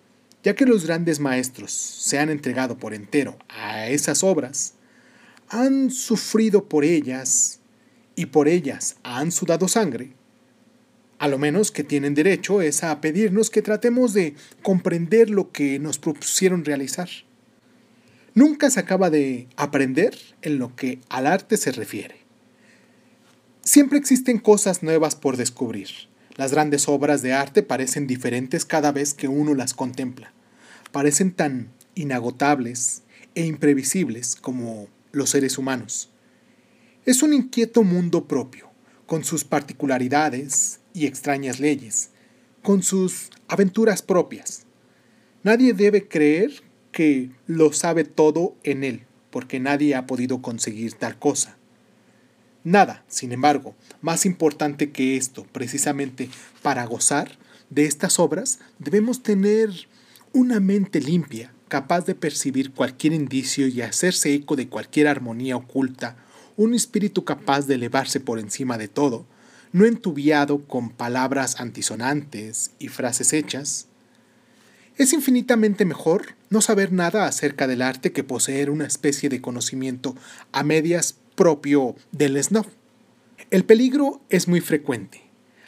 ya 0.44 0.56
que 0.56 0.66
los 0.66 0.88
grandes 0.88 1.20
maestros 1.20 1.72
se 1.72 2.18
han 2.18 2.32
entregado 2.32 2.80
por 2.80 2.96
entero 2.96 3.38
a 3.48 3.90
esas 3.90 4.24
obras, 4.24 4.74
han 5.50 5.92
sufrido 5.92 6.68
por 6.68 6.84
ellas 6.84 7.60
y 8.16 8.26
por 8.26 8.48
ellas 8.48 8.96
han 9.04 9.32
sudado 9.32 9.68
sangre, 9.68 10.16
a 11.20 11.28
lo 11.28 11.38
menos 11.38 11.70
que 11.70 11.84
tienen 11.84 12.16
derecho 12.16 12.64
es 12.64 12.84
a 12.84 13.02
pedirnos 13.02 13.52
que 13.52 13.62
tratemos 13.62 14.14
de 14.14 14.34
comprender 14.64 15.30
lo 15.30 15.52
que 15.52 15.78
nos 15.78 16.00
propusieron 16.00 16.66
realizar. 16.66 17.08
Nunca 18.36 18.70
se 18.70 18.82
acaba 18.82 19.10
de 19.10 19.48
aprender 19.56 20.18
en 20.42 20.60
lo 20.60 20.76
que 20.76 21.00
al 21.08 21.26
arte 21.26 21.56
se 21.56 21.72
refiere. 21.72 22.18
Siempre 23.64 23.98
existen 23.98 24.40
cosas 24.40 24.84
nuevas 24.84 25.16
por 25.16 25.38
descubrir. 25.38 25.88
Las 26.36 26.52
grandes 26.52 26.90
obras 26.90 27.22
de 27.22 27.32
arte 27.32 27.64
parecen 27.64 28.08
diferentes 28.08 28.66
cada 28.66 28.92
vez 28.92 29.14
que 29.14 29.30
uno 29.30 29.56
las 29.56 29.74
contempla. 29.74 30.34
Parecen 30.92 31.32
tan 31.32 31.70
inagotables 31.96 33.04
e 33.36 33.46
imprevisibles 33.46 34.36
como 34.36 34.90
los 35.14 35.30
seres 35.30 35.58
humanos. 35.58 36.10
Es 37.06 37.24
un 37.24 37.34
inquieto 37.34 37.84
mundo 37.84 38.28
propio, 38.28 38.70
con 39.06 39.24
sus 39.24 39.46
particularidades 39.46 40.82
y 40.94 41.06
extrañas 41.06 41.62
leyes, 41.62 42.10
con 42.62 42.84
sus 42.84 43.30
aventuras 43.48 44.02
propias. 44.02 44.66
Nadie 45.42 45.74
debe 45.74 46.10
creer 46.10 46.65
que 46.96 47.30
lo 47.46 47.74
sabe 47.74 48.06
todo 48.06 48.56
en 48.64 48.86
él, 48.86 49.02
porque 49.30 49.60
nadie 49.60 49.96
ha 49.96 50.08
podido 50.08 50.42
conseguir 50.42 50.94
tal 50.94 51.20
cosa. 51.20 51.58
Nada, 52.64 53.04
sin 53.10 53.34
embargo, 53.34 53.76
más 54.00 54.26
importante 54.26 54.92
que 54.92 55.18
esto, 55.18 55.46
precisamente 55.52 56.30
para 56.62 56.86
gozar 56.86 57.38
de 57.70 57.86
estas 57.86 58.18
obras, 58.18 58.60
debemos 58.80 59.24
tener 59.24 59.72
una 60.32 60.62
mente 60.62 61.02
limpia, 61.02 61.52
capaz 61.68 62.06
de 62.06 62.16
percibir 62.16 62.72
cualquier 62.72 63.12
indicio 63.12 63.68
y 63.68 63.82
hacerse 63.82 64.34
eco 64.34 64.56
de 64.56 64.70
cualquier 64.70 65.10
armonía 65.10 65.58
oculta, 65.58 66.16
un 66.56 66.74
espíritu 66.74 67.26
capaz 67.26 67.68
de 67.68 67.76
elevarse 67.76 68.22
por 68.22 68.40
encima 68.40 68.78
de 68.78 68.88
todo, 68.88 69.26
no 69.74 69.86
entubiado 69.86 70.64
con 70.66 70.92
palabras 70.92 71.60
antisonantes 71.60 72.72
y 72.80 72.88
frases 72.88 73.34
hechas. 73.34 73.88
Es 74.98 75.12
infinitamente 75.12 75.84
mejor 75.84 76.36
no 76.50 76.62
saber 76.62 76.92
nada 76.92 77.28
acerca 77.28 77.68
del 77.68 77.82
arte 77.82 78.12
que 78.12 78.24
poseer 78.24 78.70
una 78.70 78.86
especie 78.86 79.30
de 79.30 79.42
conocimiento 79.42 80.16
a 80.52 80.64
medias 80.64 81.16
propio 81.36 81.96
del 82.12 82.42
snob. 82.42 82.66
El 83.52 83.66
peligro 83.66 84.22
es 84.30 84.48
muy 84.48 84.62
frecuente. 84.62 85.22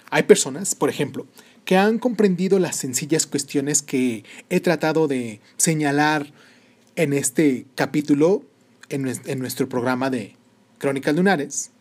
Hay 0.09 0.23
personas, 0.23 0.75
por 0.75 0.89
ejemplo, 0.89 1.27
que 1.65 1.75
han 1.75 1.99
comprendido 1.99 2.59
las 2.59 2.77
sencillas 2.77 3.27
cuestiones 3.27 3.81
que 3.81 4.23
he 4.49 4.61
tratado 4.61 5.07
de 5.07 5.41
señalar 5.57 6.31
en 6.95 7.13
este 7.13 7.65
capítulo, 7.75 8.43
en, 8.89 9.03
nuestro 9.39 9.67
programa 9.67 10.09
de 10.09 10.37
Crónicas 10.77 11.13
Lunares, 11.15 11.71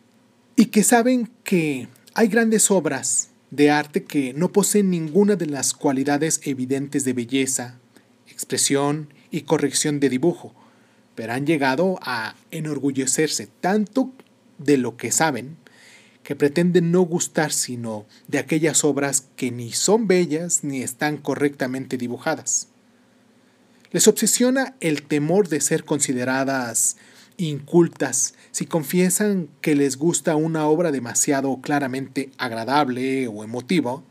y 0.57 0.65
que 0.65 0.83
saben 0.83 1.29
que 1.43 1.87
hay 2.13 2.27
grandes 2.27 2.69
obras 2.69 3.29
de 3.49 3.71
arte 3.71 4.03
que 4.03 4.33
no 4.33 4.51
poseen 4.51 4.89
ninguna 4.89 5.37
de 5.37 5.45
las 5.45 5.73
cualidades 5.73 6.41
evidentes 6.43 7.05
de 7.05 7.13
belleza, 7.13 7.79
expresión 8.37 9.11
y 9.31 9.41
corrección 9.41 9.99
de 9.99 10.09
dibujo, 10.09 10.53
pero 11.15 11.33
han 11.33 11.47
llegado 11.47 11.97
a 12.03 12.35
enorgullecerse 12.51 13.47
tanto 13.47 14.11
de 14.59 14.77
lo 14.77 14.95
que 14.95 15.11
saben 15.11 15.57
que 16.21 16.35
pretenden 16.35 16.91
no 16.91 17.01
gustar 17.01 17.51
sino 17.51 18.05
de 18.27 18.37
aquellas 18.37 18.83
obras 18.83 19.25
que 19.35 19.49
ni 19.49 19.71
son 19.71 20.05
bellas 20.05 20.63
ni 20.63 20.83
están 20.83 21.17
correctamente 21.17 21.97
dibujadas. 21.97 22.67
Les 23.91 24.07
obsesiona 24.07 24.75
el 24.81 25.01
temor 25.01 25.47
de 25.47 25.59
ser 25.59 25.83
consideradas 25.83 26.97
incultas 27.37 28.35
si 28.51 28.67
confiesan 28.67 29.49
que 29.61 29.73
les 29.73 29.97
gusta 29.97 30.35
una 30.35 30.67
obra 30.67 30.91
demasiado 30.91 31.59
claramente 31.59 32.29
agradable 32.37 33.27
o 33.27 33.43
emotivo, 33.43 34.03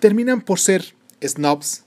terminan 0.00 0.40
por 0.40 0.58
ser 0.58 0.96
snobs, 1.22 1.84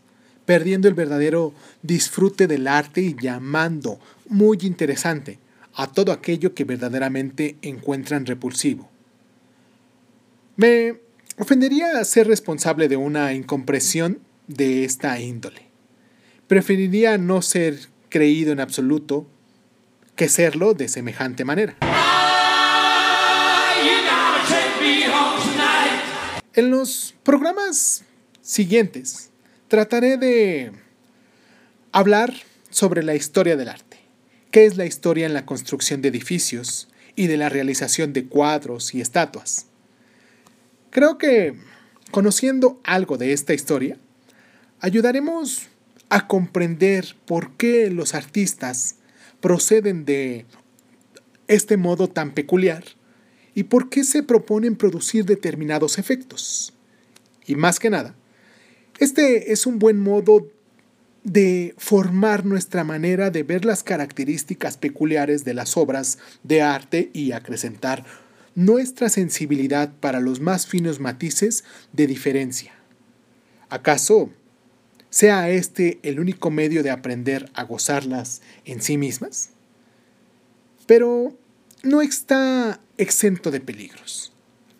perdiendo 0.52 0.90
el 0.90 0.96
verdadero 0.96 1.54
disfrute 1.82 2.46
del 2.46 2.68
arte 2.68 3.00
y 3.00 3.16
llamando 3.16 4.02
muy 4.28 4.58
interesante 4.64 5.40
a 5.76 5.88
todo 5.88 6.12
aquello 6.12 6.54
que 6.54 6.66
verdaderamente 6.66 7.56
encuentran 7.62 8.26
repulsivo. 8.26 8.90
Me 10.58 11.00
ofendería 11.38 12.04
ser 12.04 12.28
responsable 12.28 12.90
de 12.90 12.98
una 12.98 13.32
incompresión 13.32 14.20
de 14.48 14.84
esta 14.84 15.18
índole. 15.22 15.68
Preferiría 16.48 17.18
no 17.18 17.42
ser 17.42 17.88
creído 18.10 18.52
en 18.52 18.60
absoluto 18.60 19.26
que 20.18 20.28
serlo 20.28 20.74
de 20.74 20.90
semejante 20.90 21.46
manera. 21.46 21.78
En 26.54 26.70
los 26.70 27.16
programas 27.24 28.04
siguientes 28.42 29.31
trataré 29.72 30.18
de 30.18 30.74
hablar 31.94 32.34
sobre 32.72 33.04
la 33.04 33.16
historia 33.16 33.56
del 33.56 33.70
arte. 33.70 34.00
¿Qué 34.52 34.66
es 34.66 34.76
la 34.76 34.86
historia 34.86 35.26
en 35.26 35.34
la 35.34 35.46
construcción 35.46 36.02
de 36.02 36.10
edificios 36.10 36.90
y 37.16 37.28
de 37.28 37.38
la 37.38 37.48
realización 37.48 38.12
de 38.12 38.26
cuadros 38.26 38.94
y 38.94 39.00
estatuas? 39.00 39.68
Creo 40.90 41.18
que 41.18 41.56
conociendo 42.12 42.82
algo 42.84 43.18
de 43.18 43.32
esta 43.32 43.54
historia, 43.54 43.98
ayudaremos 44.82 45.70
a 46.10 46.28
comprender 46.28 47.16
por 47.26 47.56
qué 47.56 47.90
los 47.90 48.14
artistas 48.14 48.98
proceden 49.40 50.04
de 50.04 50.46
este 51.48 51.78
modo 51.78 52.10
tan 52.10 52.34
peculiar 52.34 52.84
y 53.56 53.64
por 53.64 53.90
qué 53.90 54.04
se 54.04 54.22
proponen 54.22 54.76
producir 54.76 55.24
determinados 55.24 55.98
efectos. 55.98 56.74
Y 57.46 57.56
más 57.56 57.80
que 57.80 57.90
nada, 57.90 58.16
este 59.02 59.52
es 59.52 59.66
un 59.66 59.80
buen 59.80 60.00
modo 60.00 60.48
de 61.24 61.74
formar 61.80 62.46
nuestra 62.46 62.84
manera 62.84 63.32
de 63.32 63.42
ver 63.42 63.66
las 63.66 63.82
características 63.82 64.78
peculiares 64.78 65.44
de 65.44 65.56
las 65.56 65.76
obras 65.76 66.20
de 66.44 66.62
arte 66.62 67.10
y 67.12 67.32
acrecentar 67.32 68.06
nuestra 68.54 69.10
sensibilidad 69.10 69.92
para 70.00 70.20
los 70.20 70.40
más 70.40 70.68
finos 70.68 71.00
matices 71.00 71.64
de 71.94 72.06
diferencia. 72.06 72.74
¿Acaso 73.70 74.30
sea 75.10 75.50
este 75.50 75.98
el 76.04 76.20
único 76.20 76.52
medio 76.52 76.84
de 76.84 76.92
aprender 76.92 77.50
a 77.56 77.64
gozarlas 77.64 78.44
en 78.66 78.84
sí 78.84 79.00
mismas? 79.00 79.50
Pero 80.86 81.36
no 81.82 82.04
está 82.04 82.80
exento 82.98 83.50
de 83.50 83.62
peligros. 83.62 84.31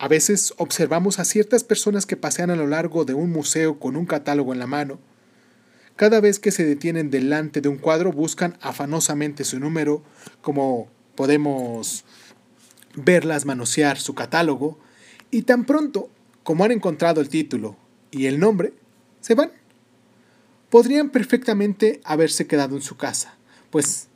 A 0.02 0.08
veces 0.08 0.56
observamos 0.58 1.20
a 1.20 1.26
ciertas 1.26 1.64
personas 1.64 2.08
que 2.08 2.18
pasean 2.18 2.50
a 2.50 2.56
lo 2.56 2.66
largo 2.66 3.06
de 3.06 3.14
un 3.14 3.30
museo 3.30 3.78
con 3.78 3.96
un 3.96 4.08
catálogo 4.08 4.52
en 4.52 4.58
la 4.58 4.66
mano. 4.66 4.98
Cada 5.96 6.20
vez 6.20 6.40
que 6.40 6.50
se 6.50 6.66
detienen 6.66 7.12
delante 7.12 7.62
de 7.62 7.70
un 7.70 7.78
cuadro 7.78 8.12
buscan 8.12 8.58
afanosamente 8.62 9.44
su 9.44 9.60
número, 9.60 10.02
como 10.42 10.90
podemos 11.14 12.04
verlas 12.96 13.46
manosear 13.46 14.00
su 14.00 14.16
catálogo 14.16 14.80
y 15.30 15.44
tan 15.44 15.66
pronto 15.66 16.10
como 16.42 16.64
han 16.64 16.72
encontrado 16.72 17.22
el 17.22 17.30
título 17.30 17.78
y 18.10 18.26
el 18.26 18.40
nombre, 18.40 18.74
se 19.20 19.36
van. 19.36 19.52
Podrían 20.72 21.12
perfectamente 21.12 22.02
haberse 22.04 22.48
quedado 22.48 22.76
en 22.76 22.82
su 22.82 22.98
casa, 22.98 23.36
pues 23.70 24.08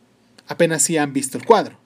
apenas 0.48 0.82
si 0.82 0.98
han 0.98 1.14
visto 1.14 1.38
el 1.38 1.46
cuadro. 1.46 1.78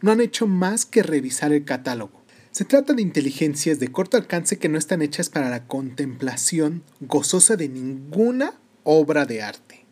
No 0.00 0.10
han 0.10 0.20
hecho 0.20 0.48
más 0.48 0.84
que 0.84 1.04
revisar 1.04 1.52
el 1.52 1.64
catálogo. 1.64 2.25
Se 2.56 2.64
trata 2.64 2.94
de 2.94 3.02
inteligencias 3.02 3.78
de 3.80 3.92
corto 3.92 4.16
alcance 4.16 4.58
que 4.58 4.70
no 4.70 4.78
están 4.78 5.02
hechas 5.02 5.28
para 5.28 5.50
la 5.50 5.66
contemplación 5.66 6.84
gozosa 7.00 7.54
de 7.54 7.68
ninguna 7.68 8.54
obra 8.82 9.26
de 9.26 9.42
arte. 9.42 9.84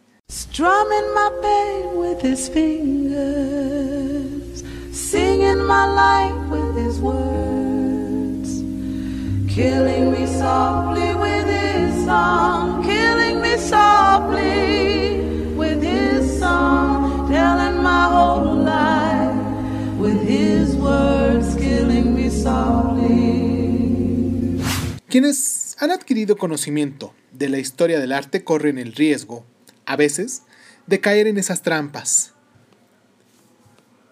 singing 4.91 5.67
my 5.67 5.85
life 5.85 6.49
with 6.49 6.75
his 6.75 6.99
words, 7.01 8.62
killing 9.47 10.11
me 10.11 10.27
softly 10.27 11.15
with 11.17 11.47
his 11.47 12.07
song, 12.07 12.83
killing 12.83 13.43
me 13.43 13.59
softly 13.59 15.21
with 15.55 15.83
his 15.83 16.39
song, 16.39 17.29
telling 17.29 17.83
my 17.83 18.09
whole 18.09 18.55
life 18.55 19.37
with 19.99 20.27
his 20.27 20.75
words, 20.77 21.44
Quienes 25.15 25.77
han 25.79 25.93
adquirido 25.93 26.37
conocimiento 26.37 27.15
de 27.31 27.49
la 27.49 27.61
historia 27.61 28.01
del 28.01 28.11
arte 28.11 28.43
corren 28.43 28.79
el 28.79 28.95
riesgo, 28.95 29.47
a 29.87 29.95
veces, 29.95 30.43
de 30.89 30.99
caer 30.99 31.29
en 31.29 31.39
esas 31.39 31.62
trampas 31.62 32.35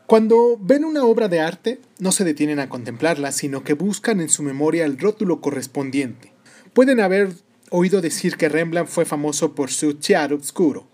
cuando 0.07 0.57
ven 0.61 0.85
una 0.85 1.05
obra 1.05 1.27
de 1.27 1.41
arte, 1.41 1.81
no 1.99 2.13
se 2.13 2.23
detienen 2.23 2.61
a 2.61 2.69
contemplarla, 2.69 3.33
sino 3.33 3.65
que 3.65 3.73
buscan 3.73 4.21
en 4.21 4.29
su 4.29 4.45
memoria 4.45 4.85
el 4.85 4.97
rótulo 4.97 5.41
correspondiente. 5.41 6.33
Pueden 6.73 7.01
haber 7.01 7.33
oído 7.71 8.01
decir 8.01 8.37
que 8.37 8.49
Rembrandt 8.49 8.89
fue 8.89 9.05
famoso 9.05 9.57
por 9.57 9.73
su 9.73 9.95
chiaro 9.95 10.37
oscuro, 10.37 10.87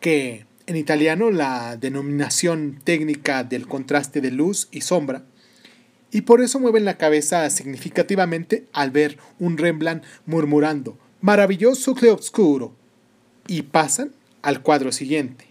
que 0.00 0.44
en 0.66 0.76
italiano 0.76 1.30
la 1.30 1.78
denominación 1.78 2.78
técnica 2.84 3.42
del 3.42 3.66
contraste 3.66 4.20
de 4.20 4.32
luz 4.32 4.68
y 4.70 4.82
sombra, 4.82 5.24
y 6.10 6.22
por 6.22 6.40
eso 6.40 6.58
mueven 6.58 6.84
la 6.84 6.98
cabeza 6.98 7.48
significativamente 7.50 8.66
al 8.72 8.90
ver 8.90 9.18
un 9.38 9.58
Rembrandt 9.58 10.04
murmurando 10.26 10.98
maravilloso 11.20 11.94
oscuro 12.12 12.74
y 13.46 13.62
pasan 13.62 14.12
al 14.42 14.62
cuadro 14.62 14.92
siguiente. 14.92 15.46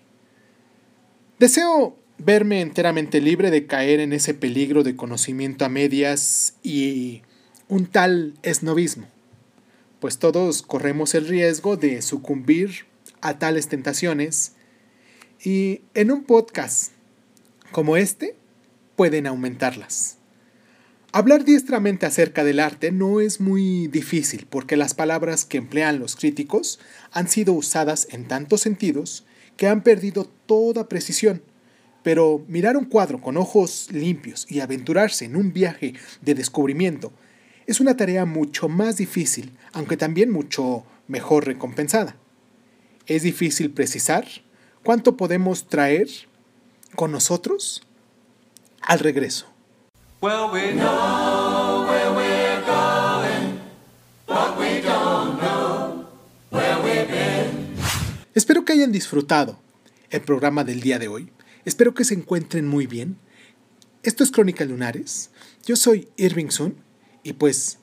Deseo 1.40 1.96
verme 2.18 2.62
enteramente 2.62 3.22
libre 3.22 3.50
de 3.52 3.66
caer 3.66 4.00
en 4.00 4.14
ese 4.14 4.34
peligro 4.34 4.84
de 4.84 4.96
conocimiento 4.96 5.64
a 5.66 5.70
medias 5.70 6.56
y 6.64 7.22
un 7.70 7.86
tal 7.86 8.34
esnovismo, 8.44 9.08
pues 10.00 10.18
todos 10.18 10.62
corremos 10.62 11.16
el 11.16 11.28
riesgo 11.28 11.78
de 11.78 12.02
sucumbir 12.02 12.86
a 13.22 13.38
tales 13.38 13.68
tentaciones 13.68 14.54
y 15.44 15.82
en 15.94 16.12
un 16.12 16.24
podcast 16.24 16.92
como 17.72 17.96
este 17.96 18.36
pueden 18.96 19.28
aumentarlas. 19.28 20.19
Hablar 21.12 21.44
diestramente 21.44 22.06
acerca 22.06 22.44
del 22.44 22.60
arte 22.60 22.92
no 22.92 23.20
es 23.20 23.40
muy 23.40 23.88
difícil 23.88 24.46
porque 24.48 24.78
las 24.78 24.94
palabras 24.94 25.44
que 25.44 25.58
emplean 25.58 25.98
los 25.98 26.16
críticos 26.16 26.80
han 27.12 27.28
sido 27.28 27.54
usadas 27.54 28.08
en 28.12 28.28
tantos 28.28 28.62
sentidos 28.62 29.26
que 29.58 29.68
han 29.68 29.82
perdido 29.82 30.26
toda 30.46 30.88
precisión. 30.88 31.42
Pero 32.04 32.46
mirar 32.48 32.78
un 32.78 32.86
cuadro 32.86 33.22
con 33.22 33.38
ojos 33.38 33.88
limpios 33.92 34.46
y 34.52 34.60
aventurarse 34.60 35.26
en 35.26 35.36
un 35.36 35.52
viaje 35.52 35.96
de 36.22 36.36
descubrimiento 36.36 37.12
es 37.66 37.80
una 37.80 37.98
tarea 37.98 38.26
mucho 38.26 38.70
más 38.70 38.98
difícil, 38.98 39.58
aunque 39.74 39.98
también 39.98 40.32
mucho 40.32 40.86
mejor 41.08 41.48
recompensada. 41.48 42.18
Es 43.08 43.24
difícil 43.24 43.72
precisar 43.72 44.28
cuánto 44.84 45.18
podemos 45.18 45.68
traer 45.68 46.08
con 46.96 47.12
nosotros 47.12 47.82
al 48.82 49.00
regreso. 49.00 49.49
Espero 58.36 58.66
que 58.66 58.74
hayan 58.74 58.92
disfrutado 58.92 59.58
el 60.10 60.20
programa 60.22 60.66
del 60.66 60.82
día 60.82 61.00
de 61.00 61.08
hoy. 61.08 61.32
Espero 61.64 61.94
que 61.94 62.04
se 62.04 62.16
encuentren 62.16 62.68
muy 62.68 62.86
bien. 62.86 63.18
Esto 64.04 64.26
es 64.26 64.32
Crónica 64.32 64.66
Lunares. 64.66 65.30
Yo 65.66 65.78
soy 65.78 66.10
Irving 66.18 66.50
Sun 66.50 66.76
y 67.24 67.34
pues 67.34 67.80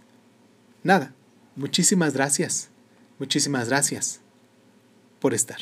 nada, 0.82 1.14
muchísimas 1.54 2.12
gracias. 2.12 2.68
Muchísimas 3.18 3.70
gracias 3.70 4.20
por 5.20 5.32
estar. 5.32 5.60